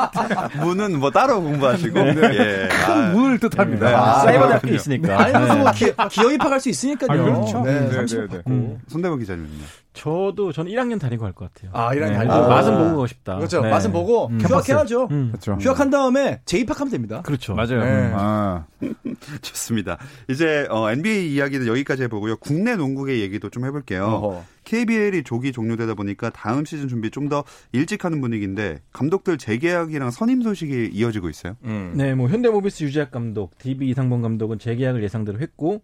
문은 0.60 0.98
뭐 0.98 1.10
따로 1.10 1.42
공부하시고 1.42 1.98
예. 1.98 2.68
아, 2.86 3.10
문을 3.12 3.38
뜻합니다. 3.38 3.88
네. 3.88 3.94
아, 3.94 4.20
사이버 4.20 4.48
대학교. 4.48 4.68
있으니까. 4.68 5.20
아니 5.20 5.38
무슨 5.38 5.58
뭐 5.60 5.70
기, 5.72 5.92
기어 6.10 6.32
입학할 6.32 6.60
수 6.60 6.68
있으니까요. 6.68 7.20
아, 7.20 7.24
그렇죠. 7.24 7.62
네, 7.62 7.80
네, 7.80 7.90
30억 7.90 8.08
네, 8.08 8.20
네. 8.20 8.28
받고. 8.28 8.50
음. 8.50 8.78
손대범 8.88 9.18
기자님은요? 9.18 9.64
저도 9.92 10.52
저는 10.52 10.70
1학년 10.70 11.00
다니고 11.00 11.24
갈것 11.24 11.52
같아요. 11.52 11.70
아, 11.74 11.92
1학년 11.94 12.10
네. 12.10 12.14
다니고. 12.14 12.34
뭐 12.34 12.48
맛은 12.48 12.72
아. 12.74 12.78
보고 12.78 12.90
가고 12.90 13.06
싶다. 13.08 13.36
그렇죠. 13.36 13.60
네. 13.60 13.70
맛은 13.70 13.92
보고 13.92 14.28
음. 14.28 14.40
휴학해야죠. 14.40 15.08
음. 15.10 15.28
그렇죠. 15.32 15.58
휴학한 15.60 15.90
다음에 15.90 16.40
재입학하면 16.44 16.90
됩니다. 16.92 17.22
그렇죠. 17.22 17.54
맞아요. 17.54 17.82
네. 17.84 18.12
아, 18.14 18.64
좋습니다. 19.42 19.98
이제 20.28 20.66
어, 20.70 20.90
NBA 20.90 21.32
이야기는 21.32 21.66
여기까지 21.66 22.04
해보고요. 22.04 22.36
국내 22.36 22.76
농구계 22.76 23.20
얘기도 23.20 23.50
좀 23.50 23.64
해볼게요. 23.66 24.04
어허. 24.04 24.44
KBL이 24.64 25.24
조기 25.24 25.52
종료되다 25.52 25.94
보니까 25.94 26.30
다음 26.30 26.64
시즌 26.64 26.86
준비 26.88 27.10
좀 27.10 27.30
더 27.30 27.44
일찍 27.70 28.04
하는 28.04 28.20
분위기인데 28.20 28.80
감독들 28.92 29.38
재계약이 29.38 29.99
랑 30.00 30.10
선임 30.10 30.42
소식이 30.42 30.90
이어지고 30.92 31.28
있어요. 31.28 31.56
음. 31.64 31.92
네, 31.94 32.14
뭐 32.14 32.28
현대모비스 32.28 32.84
유재학 32.84 33.10
감독, 33.10 33.56
DB 33.58 33.88
이상범 33.90 34.22
감독은 34.22 34.58
재계약을 34.58 35.02
예상대로 35.02 35.38
했고 35.40 35.82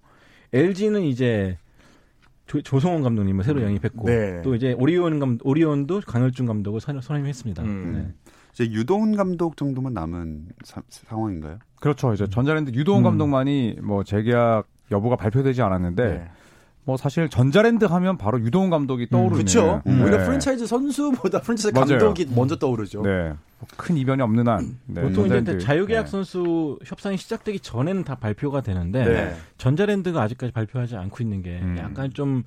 LG는 0.52 1.02
이제 1.02 1.58
조, 2.46 2.78
성원 2.80 3.02
감독님을 3.02 3.44
새로 3.44 3.62
영입했고 3.62 4.06
네. 4.06 4.40
또 4.42 4.54
이제 4.54 4.72
오리온 4.78 5.18
감 5.18 5.38
오리온도 5.42 6.00
강을준 6.06 6.46
감독을 6.46 6.80
선, 6.80 7.00
선임했습니다. 7.00 7.62
음. 7.64 7.92
네. 7.94 8.30
이제 8.52 8.72
유동훈 8.72 9.16
감독 9.16 9.56
정도만 9.56 9.92
남은 9.92 10.46
사- 10.64 10.82
상황인가요? 10.88 11.58
그렇죠. 11.80 12.14
이제 12.14 12.26
전자랜드 12.28 12.70
유도훈 12.72 13.00
음. 13.00 13.04
감독만이 13.04 13.78
뭐 13.82 14.02
재계약 14.04 14.66
여부가 14.92 15.16
발표되지 15.16 15.60
않았는데 15.62 16.08
네. 16.08 16.28
뭐 16.86 16.96
사실 16.96 17.28
전자랜드 17.28 17.84
하면 17.84 18.16
바로 18.16 18.40
유도훈 18.40 18.70
감독이 18.70 19.08
떠오르는 19.10 19.32
그렇죠. 19.34 19.82
음. 19.86 20.02
오히려 20.02 20.18
네. 20.18 20.24
프랜차이즈 20.24 20.66
선수보다 20.66 21.40
프랜차이즈 21.40 21.76
맞아요. 21.76 21.98
감독이 21.98 22.26
먼저 22.34 22.56
떠오르죠. 22.56 23.02
네. 23.02 23.34
뭐 23.58 23.66
큰 23.76 23.96
이변이 23.96 24.22
없는 24.22 24.46
한 24.48 24.78
네, 24.86 25.02
보통 25.02 25.26
이제. 25.26 25.58
자유계약 25.58 26.04
네. 26.04 26.10
선수 26.10 26.78
협상이 26.84 27.16
시작되기 27.16 27.60
전에는 27.60 28.04
다 28.04 28.14
발표가 28.14 28.60
되는데 28.60 29.04
네. 29.04 29.36
전자랜드가 29.58 30.22
아직까지 30.22 30.52
발표하지 30.52 30.96
않고 30.96 31.22
있는 31.22 31.42
게 31.42 31.58
음. 31.60 31.76
약간 31.80 32.12
좀 32.12 32.44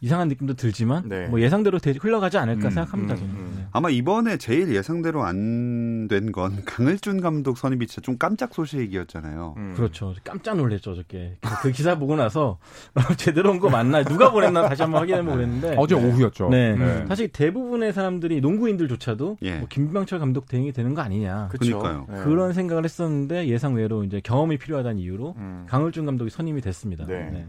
이상한 0.00 0.28
느낌도 0.28 0.54
들지만 0.54 1.08
네. 1.08 1.26
뭐 1.28 1.40
예상대로 1.40 1.78
되- 1.78 1.92
흘러가지 1.92 2.38
않을까 2.38 2.68
음, 2.68 2.70
생각합니다. 2.70 3.14
음, 3.14 3.18
저는. 3.18 3.30
음. 3.34 3.54
네. 3.58 3.66
아마 3.72 3.90
이번에 3.90 4.36
제일 4.38 4.74
예상대로 4.74 5.22
안 5.24 6.06
된 6.08 6.32
건 6.32 6.62
강을준 6.64 7.20
감독 7.20 7.58
선임이 7.58 7.86
진짜 7.86 8.00
좀 8.00 8.16
깜짝 8.18 8.54
소식이었잖아요. 8.54 9.54
음. 9.56 9.74
그렇죠. 9.76 10.14
깜짝 10.24 10.56
놀랐죠, 10.56 10.92
어저께. 10.92 11.36
그, 11.40 11.62
그 11.62 11.70
기사 11.72 11.98
보고 11.98 12.16
나서 12.16 12.58
제대로 13.18 13.50
온 13.50 13.58
거 13.58 13.68
맞나? 13.68 14.02
누가 14.04 14.30
보냈나 14.30 14.68
다시 14.68 14.82
한번 14.82 15.00
확인해 15.02 15.22
보겠는데. 15.22 15.74
어제 15.76 15.94
오후였죠. 15.94 16.48
네. 16.50 16.76
네. 16.76 17.04
사실 17.08 17.28
대부분의 17.28 17.92
사람들이 17.92 18.40
농구인들조차도 18.40 19.38
예. 19.42 19.56
뭐 19.56 19.66
김병철 19.68 20.18
감독 20.18 20.46
대행이 20.48 20.72
되는 20.72 20.94
거 20.94 21.02
아니냐. 21.02 21.48
그쵸. 21.50 21.78
그러니까요. 21.78 22.06
네. 22.08 22.24
그런 22.24 22.52
생각을 22.52 22.84
했었는데 22.84 23.48
예상 23.48 23.74
외로 23.74 24.04
이제 24.04 24.20
경험이 24.22 24.56
필요하다는 24.58 24.98
이유로 25.00 25.34
음. 25.36 25.66
강을준 25.68 26.06
감독이 26.06 26.30
선임이 26.30 26.60
됐습니다. 26.62 27.04
네. 27.06 27.46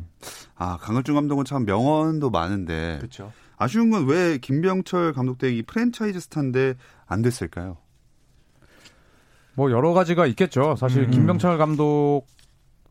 아 0.60 0.78
강을준 0.78 1.16
감독은 1.16 1.46
참 1.46 1.66
명언도 1.66 2.30
많은데 2.30 2.98
그렇죠. 3.00 3.32
아쉬운 3.58 3.90
건 3.90 4.06
왜 4.06 4.38
김병철 4.38 5.14
감독 5.14 5.38
대행이 5.38 5.64
프랜차이즈 5.64 6.20
스타인데 6.20 6.76
안 7.08 7.22
됐을까요? 7.22 7.78
뭐 9.56 9.72
여러 9.72 9.94
가지가 9.94 10.26
있겠죠. 10.28 10.76
사실 10.78 11.04
음. 11.04 11.12
김병철 11.12 11.58
감독 11.58 12.24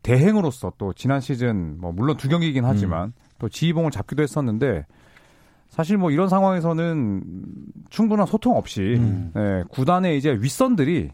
대행으로서 0.03 0.73
또 0.77 0.93
지난 0.93 1.21
시즌 1.21 1.79
뭐 1.79 1.91
물론 1.91 2.17
두 2.17 2.27
경기이긴 2.29 2.65
하지만 2.65 3.13
또 3.37 3.49
지휘봉을 3.49 3.91
잡기도 3.91 4.23
했었는데 4.23 4.85
사실 5.69 5.97
뭐 5.97 6.09
이런 6.09 6.27
상황에서는 6.29 7.23
충분한 7.89 8.25
소통 8.25 8.55
없이 8.57 8.95
음. 8.97 9.31
네, 9.35 9.63
구단의 9.69 10.17
이제 10.17 10.31
윗선들이 10.31 11.11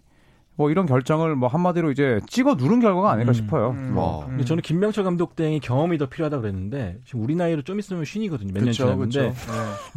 뭐 0.57 0.71
이런 0.71 0.85
결정을 0.85 1.35
뭐 1.35 1.49
한마디로 1.49 1.91
이제 1.91 2.19
찍어 2.27 2.55
누른 2.55 2.79
결과가 2.79 3.11
아닐까 3.11 3.31
음. 3.31 3.33
싶어요. 3.33 3.71
음. 3.71 3.93
뭐. 3.93 4.25
근데 4.25 4.45
저는 4.45 4.61
김병철 4.61 5.03
감독 5.03 5.35
대행이 5.35 5.59
경험이 5.59 5.97
더 5.97 6.07
필요하다 6.07 6.37
고 6.37 6.41
그랬는데 6.41 6.99
지금 7.05 7.23
우리 7.23 7.35
나이로 7.35 7.63
좀 7.63 7.79
있으면 7.79 8.05
쉰이거든요. 8.05 8.53
몇 8.53 8.63
년. 8.63 8.73
지났는데. 8.73 9.29
네. 9.29 9.33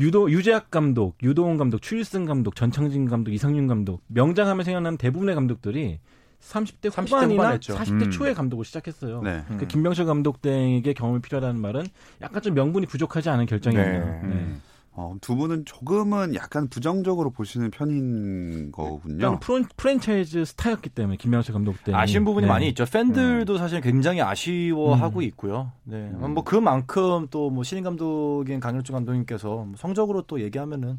유도 0.01 0.31
유재학 0.31 0.71
감독, 0.71 1.17
유도훈 1.23 1.57
감독, 1.59 1.81
추일승 1.81 2.25
감독, 2.25 2.57
전창진 2.57 3.09
감독, 3.09 3.33
이상윤 3.33 3.67
감독 3.69 4.03
명장하면 4.09 4.65
생각나는 4.65 4.99
대부분의 4.99 5.35
감독들이 5.35 6.01
30대 6.41 6.91
30대 6.91 7.07
후반이나 7.07 7.43
후반했죠. 7.43 7.75
40대 7.75 8.03
음. 8.03 8.11
초에 8.11 8.35
감독을 8.35 8.65
시작했어요. 8.65 9.23
네. 9.23 9.45
음. 9.51 9.57
그 9.59 9.67
김병철 9.67 10.07
감독 10.07 10.41
등에게 10.41 10.93
경험이 10.93 11.21
필요하다는 11.21 11.61
말은 11.61 11.87
약간 12.23 12.43
좀 12.43 12.55
명분이 12.55 12.87
부족하지 12.87 13.29
않은 13.31 13.47
결정이에요. 13.47 14.21
네. 14.25 14.55
네. 14.99 15.05
음. 15.05 15.11
어, 15.11 15.15
두 15.21 15.37
분은 15.37 15.65
조금은 15.65 16.35
약간 16.35 16.69
부정적으로 16.69 17.31
보시는 17.31 17.71
편인 17.71 18.73
거군요. 18.73 19.39
프로, 19.41 19.63
프랜차이즈 19.77 20.45
스타였기 20.45 20.91
때문에 20.91 21.17
김명수 21.17 21.53
감독 21.53 21.83
때 21.85 21.93
아쉬운 21.95 22.25
부분이 22.25 22.47
네. 22.47 22.53
많이 22.53 22.69
있죠. 22.69 22.85
팬들도 22.85 23.57
사실 23.59 23.81
굉장히 23.81 24.21
아쉬워하고 24.21 25.23
있고요. 25.23 25.73
네, 25.85 25.97
음. 25.97 26.35
뭐 26.35 26.45
그만큼 26.45 27.27
또 27.31 27.49
뭐 27.49 27.65
신인 27.65 27.83
감독인 27.83 28.61
강일주 28.61 28.93
감독님께서 28.93 29.49
뭐 29.49 29.75
성적으로 29.77 30.23
또 30.23 30.41
얘기하면은 30.41 30.99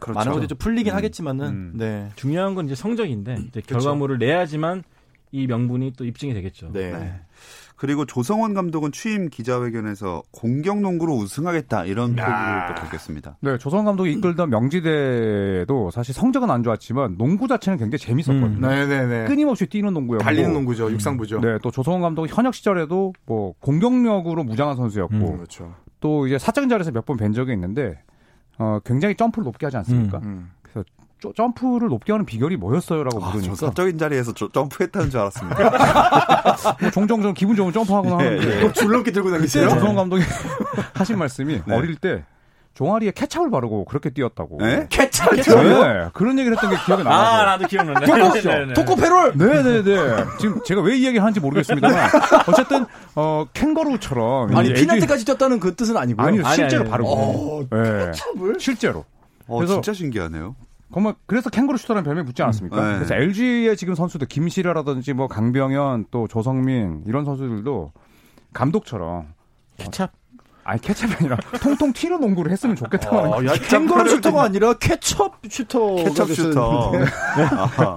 그렇죠. 0.00 0.18
많은 0.18 0.32
것들이 0.32 0.48
좀 0.48 0.58
풀리긴 0.58 0.92
음. 0.92 0.96
하겠지만은 0.96 1.46
음. 1.46 1.72
네, 1.76 2.08
중요한 2.16 2.54
건 2.54 2.66
이제 2.66 2.74
성적인데 2.74 3.34
이제 3.48 3.60
그쵸. 3.60 3.74
결과물을 3.74 4.18
내야지만 4.18 4.82
이 5.32 5.46
명분이 5.46 5.92
또 5.96 6.04
입증이 6.04 6.34
되겠죠. 6.34 6.72
네. 6.72 6.92
네. 6.92 7.20
그리고 7.76 8.04
조성원 8.06 8.54
감독은 8.54 8.92
취임 8.92 9.28
기자회견에서 9.28 10.22
공격 10.30 10.80
농구로 10.80 11.14
우승하겠다 11.16 11.84
이런 11.86 12.10
포부를 12.14 12.66
또 12.68 12.74
밝혔습니다. 12.74 13.36
네, 13.40 13.58
조성 13.58 13.84
감독이 13.84 14.12
이끌던 14.12 14.48
명지대도 14.50 15.90
사실 15.90 16.14
성적은 16.14 16.50
안 16.50 16.62
좋았지만 16.62 17.16
농구 17.18 17.48
자체는 17.48 17.78
굉장히 17.78 17.98
재밌었거든요. 17.98 18.58
음. 18.58 18.60
네네네. 18.60 19.24
끊임없이 19.26 19.66
뛰는 19.66 19.92
농구였고 19.92 20.24
달리는 20.24 20.52
농구죠, 20.52 20.90
육상부죠. 20.90 21.40
네, 21.40 21.58
또 21.62 21.70
조성원 21.70 22.00
감독이 22.02 22.30
현역 22.32 22.54
시절에도 22.54 23.12
뭐 23.26 23.54
공격력으로 23.60 24.44
무장한 24.44 24.76
선수였고 24.76 25.14
음. 25.14 25.36
그렇죠. 25.36 25.74
또 26.00 26.26
이제 26.26 26.38
사적인 26.38 26.68
자리에서 26.68 26.90
몇 26.92 27.04
번 27.06 27.16
뵌 27.16 27.32
적이 27.32 27.52
있는데 27.54 27.98
어, 28.58 28.78
굉장히 28.84 29.16
점프를 29.16 29.44
높게 29.44 29.66
하지 29.66 29.76
않습니까? 29.78 30.18
음. 30.22 30.50
점프를 31.32 31.88
높게 31.88 32.12
하는 32.12 32.26
비결이 32.26 32.56
뭐였어요라고 32.56 33.18
아, 33.18 33.28
저 33.30 33.36
물으니까 33.38 33.54
사적인 33.54 33.98
자리에서 33.98 34.32
저- 34.34 34.48
점프했다는 34.52 35.10
줄 35.10 35.20
알았습니다. 35.20 35.58
뭐 36.82 36.90
종종 36.90 37.22
좀 37.22 37.32
기분 37.34 37.56
좋으면 37.56 37.72
점프하거나 37.72 38.22
예, 38.24 38.28
하는데 38.28 38.56
예. 38.56 38.60
또 38.60 38.72
줄넘기 38.72 39.12
들고 39.12 39.30
다니세요? 39.30 39.68
조성원 39.68 39.96
감독이 39.96 40.22
하신 40.94 41.18
말씀이 41.18 41.62
네. 41.66 41.74
어릴 41.74 41.96
때 41.96 42.24
종아리에 42.74 43.12
케찹을 43.12 43.52
바르고 43.52 43.84
그렇게 43.84 44.10
뛰었다고. 44.10 44.58
네? 44.60 44.88
캐차 44.90 45.30
네, 45.30 46.08
그런 46.12 46.36
얘기를 46.40 46.56
했던 46.56 46.70
게 46.70 46.76
기억이 46.84 47.02
아, 47.02 47.08
나요. 47.08 47.46
나도 47.46 47.68
기억난다. 47.68 48.00
토코 48.04 48.74
토코페롤. 48.74 49.34
네네네. 49.36 50.24
지금 50.40 50.60
제가 50.64 50.80
왜 50.80 50.96
이 50.96 51.04
얘기를 51.06 51.22
하는지 51.22 51.38
모르겠습니다만 51.38 52.10
어쨌든 52.48 52.84
어 53.14 53.46
캥거루처럼 53.52 54.56
아니 54.56 54.70
이제 54.70 54.80
피난때까지 54.80 55.24
뛰었다는 55.24 55.60
그 55.60 55.76
뜻은 55.76 55.96
아니고요. 55.96 56.26
아니 56.26 56.40
아니, 56.42 56.54
실제로 56.56 56.82
아니, 56.82 56.90
바르고. 56.90 57.10
어, 57.12 57.66
네. 57.70 58.10
찹을? 58.10 58.56
실제로. 58.58 59.04
어, 59.46 59.58
그래서- 59.58 59.74
진짜 59.74 59.92
신기하네요. 59.92 60.56
정말 60.94 61.16
그래서 61.26 61.50
캥거루 61.50 61.76
슈터라는 61.76 62.04
별명이 62.04 62.24
붙지 62.24 62.40
않았습니까? 62.44 62.76
음, 62.76 62.92
네. 62.92 62.94
그래서 62.98 63.16
LG의 63.16 63.76
지금 63.76 63.96
선수들 63.96 64.28
김시라라든지 64.28 65.12
뭐 65.12 65.26
강병현 65.26 66.06
또 66.12 66.28
조성민 66.28 67.02
이런 67.08 67.24
선수들도 67.24 67.92
감독처럼 68.52 69.34
케찹. 69.76 70.06
아니 70.64 70.80
케찹이 70.80 71.12
아니라 71.14 71.36
통통 71.62 71.92
튀는 71.92 72.20
농구를 72.20 72.50
했으면 72.50 72.74
좋겠다고 72.74 73.16
하는 73.18 73.32
어, 73.50 73.52
캥거루 73.52 74.08
슈터가 74.08 74.44
아니라 74.44 74.72
케첩 74.74 75.34
슈터. 75.48 75.96
케첩 75.96 76.28
슈터. 76.28 76.92
아하. 77.36 77.94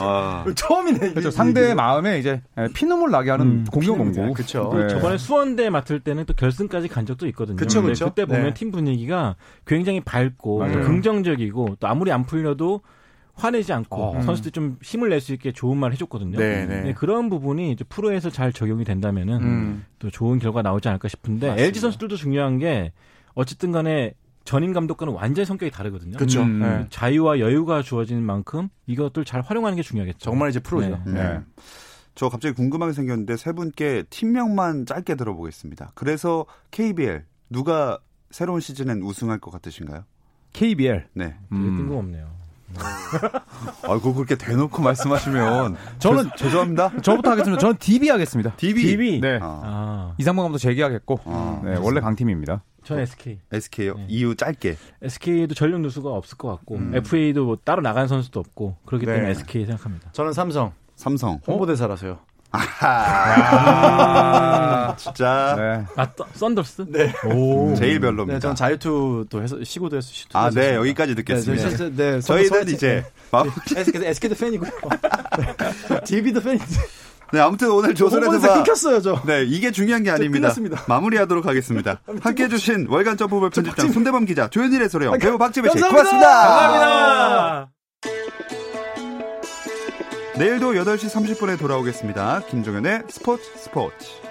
아. 0.00 0.44
처음이네. 0.54 1.10
그렇죠. 1.10 1.30
상대의 1.30 1.74
마음에 1.74 2.18
이제 2.18 2.42
피눈물 2.74 3.10
나게 3.10 3.30
하는 3.30 3.46
음, 3.46 3.64
공격 3.70 3.98
농구. 3.98 4.32
그쵸. 4.32 4.72
네. 4.74 4.88
저번에 4.88 5.18
수원대 5.18 5.68
맡을 5.68 6.00
때는 6.00 6.24
또 6.24 6.32
결승까지 6.32 6.88
간 6.88 7.04
적도 7.04 7.26
있거든요. 7.28 7.56
그쵸, 7.56 7.82
그쵸. 7.82 8.06
그때 8.06 8.24
보면 8.24 8.44
네. 8.44 8.54
팀 8.54 8.70
분위기가 8.70 9.36
굉장히 9.66 10.00
밝고 10.00 10.58
긍정적이고 10.58 11.76
또 11.80 11.86
아무리 11.86 12.12
안 12.12 12.24
풀려도 12.24 12.80
화내지 13.34 13.72
않고 13.72 14.16
어. 14.18 14.22
선수들 14.22 14.52
좀 14.52 14.76
힘을 14.82 15.08
낼 15.10 15.20
수 15.20 15.32
있게 15.32 15.52
좋은 15.52 15.76
말 15.78 15.92
해줬거든요. 15.92 16.38
네, 16.38 16.66
네. 16.66 16.94
그런 16.94 17.28
부분이 17.30 17.72
이제 17.72 17.84
프로에서 17.84 18.30
잘 18.30 18.52
적용이 18.52 18.84
된다면은 18.84 19.42
음. 19.42 19.84
또 19.98 20.10
좋은 20.10 20.38
결과 20.38 20.62
나오지 20.62 20.88
않을까 20.88 21.08
싶은데 21.08 21.48
맞습니다. 21.48 21.66
LG 21.66 21.80
선수들도 21.80 22.16
중요한 22.16 22.58
게 22.58 22.92
어쨌든 23.34 23.70
간에 23.72 24.14
전임 24.44 24.72
감독과는 24.72 25.12
완전히 25.14 25.46
성격이 25.46 25.70
다르거든요. 25.70 26.16
그렇죠. 26.16 26.42
음. 26.42 26.60
네. 26.60 26.86
자유와 26.90 27.38
여유가 27.38 27.82
주어지는 27.82 28.22
만큼 28.22 28.68
이것들 28.86 29.24
잘 29.24 29.42
활용하는 29.42 29.76
게 29.76 29.82
중요하겠죠. 29.82 30.18
정말 30.18 30.48
이제 30.50 30.58
프로죠. 30.60 31.00
네. 31.06 31.12
네. 31.12 31.40
저 32.14 32.28
갑자기 32.28 32.54
궁금한 32.54 32.88
게 32.88 32.94
생겼는데 32.94 33.36
세 33.36 33.52
분께 33.52 34.02
팀명만 34.10 34.86
짧게 34.86 35.14
들어보겠습니다. 35.14 35.92
그래서 35.94 36.46
KBL 36.70 37.24
누가 37.50 37.98
새로운 38.30 38.60
시즌엔 38.60 39.02
우승할 39.02 39.38
것 39.38 39.50
같으신가요? 39.50 40.04
KBL. 40.52 41.06
네. 41.14 41.24
되게 41.26 41.36
음. 41.52 41.76
뜬금없네요. 41.76 42.39
아이고 43.82 44.14
그렇게 44.14 44.36
대놓고 44.36 44.82
말씀하시면 44.82 45.76
저는 45.98 46.24
죄- 46.36 46.44
죄송합니다. 46.44 47.00
저부터 47.02 47.30
하겠습니다. 47.32 47.60
저는 47.60 47.76
DB 47.78 48.08
하겠습니다. 48.08 48.52
DB. 48.56 48.82
DB. 48.86 49.20
네. 49.20 49.38
아, 49.42 49.60
아, 49.64 50.14
이상범 50.18 50.44
감독 50.44 50.58
재계약했고 50.58 51.20
아, 51.24 51.60
네, 51.64 51.76
원래 51.80 52.00
강팀입니다. 52.00 52.62
전 52.84 52.98
SK. 53.00 53.38
SK요. 53.52 53.94
네. 53.94 54.06
이유 54.08 54.34
짧게. 54.34 54.76
SK도 55.02 55.54
전력 55.54 55.80
누수가 55.80 56.10
없을 56.10 56.38
것 56.38 56.48
같고 56.48 56.76
음. 56.76 56.92
FA도 56.94 57.44
뭐 57.44 57.56
따로 57.62 57.82
나간 57.82 58.08
선수도 58.08 58.40
없고 58.40 58.76
그렇기 58.86 59.04
네. 59.06 59.12
때문에 59.14 59.30
SK 59.32 59.66
생각합니다. 59.66 60.10
저는 60.12 60.32
삼성 60.32 60.72
삼성. 60.96 61.40
홍보대사라서요. 61.46 62.18
아, 63.62 64.94
진짜 64.96 65.54
네. 65.56 65.84
아 65.96 66.06
썬- 66.16 66.26
썬더스? 66.34 66.86
네. 66.88 67.12
오. 67.32 67.74
제일 67.76 68.00
별로입니다. 68.00 68.34
네, 68.34 68.40
저는 68.40 68.56
자유투도 68.56 69.42
해서 69.42 69.62
시구도 69.62 69.96
해서 69.96 70.08
시도 70.12 70.38
아, 70.38 70.50
네, 70.50 70.60
했었습니다. 70.60 70.74
여기까지 70.76 71.14
듣겠습니다. 71.16 71.68
네, 71.68 71.76
네, 71.76 71.90
네, 71.90 72.10
네, 72.12 72.20
저희는 72.20 72.68
이제 72.68 73.04
마- 73.30 73.44
SK, 73.76 74.04
SK도 74.06 74.34
팬이고요. 74.34 74.70
DB도 76.04 76.40
팬인데. 76.40 76.64
네, 77.32 77.38
아무튼 77.40 77.70
오늘 77.70 77.90
홍보대사 77.90 78.20
조선에서 78.20 78.54
끊겼어요, 78.54 79.00
저. 79.00 79.22
네, 79.24 79.44
이게 79.44 79.70
중요한 79.70 80.02
게 80.02 80.10
아닙니다. 80.10 80.48
끝났습니다. 80.48 80.82
마무리하도록 80.88 81.46
하겠습니다. 81.46 82.00
함께 82.22 82.44
해주신 82.44 82.88
월간 82.90 83.16
점프볼 83.16 83.50
편집장 83.50 83.92
손대범 83.92 84.24
기자, 84.24 84.48
조현일의 84.48 84.88
소령, 84.88 85.16
배우 85.18 85.38
박지배 85.38 85.68
씨, 85.70 85.80
감사합니다. 85.80 86.02
고맙습니다. 86.02 86.48
감사합니다. 86.48 87.70
내일도 90.40 90.72
8시 90.72 91.36
30분에 91.38 91.58
돌아오겠습니다. 91.58 92.46
김종현의 92.48 93.02
스포츠 93.10 93.44
스포츠. 93.58 94.29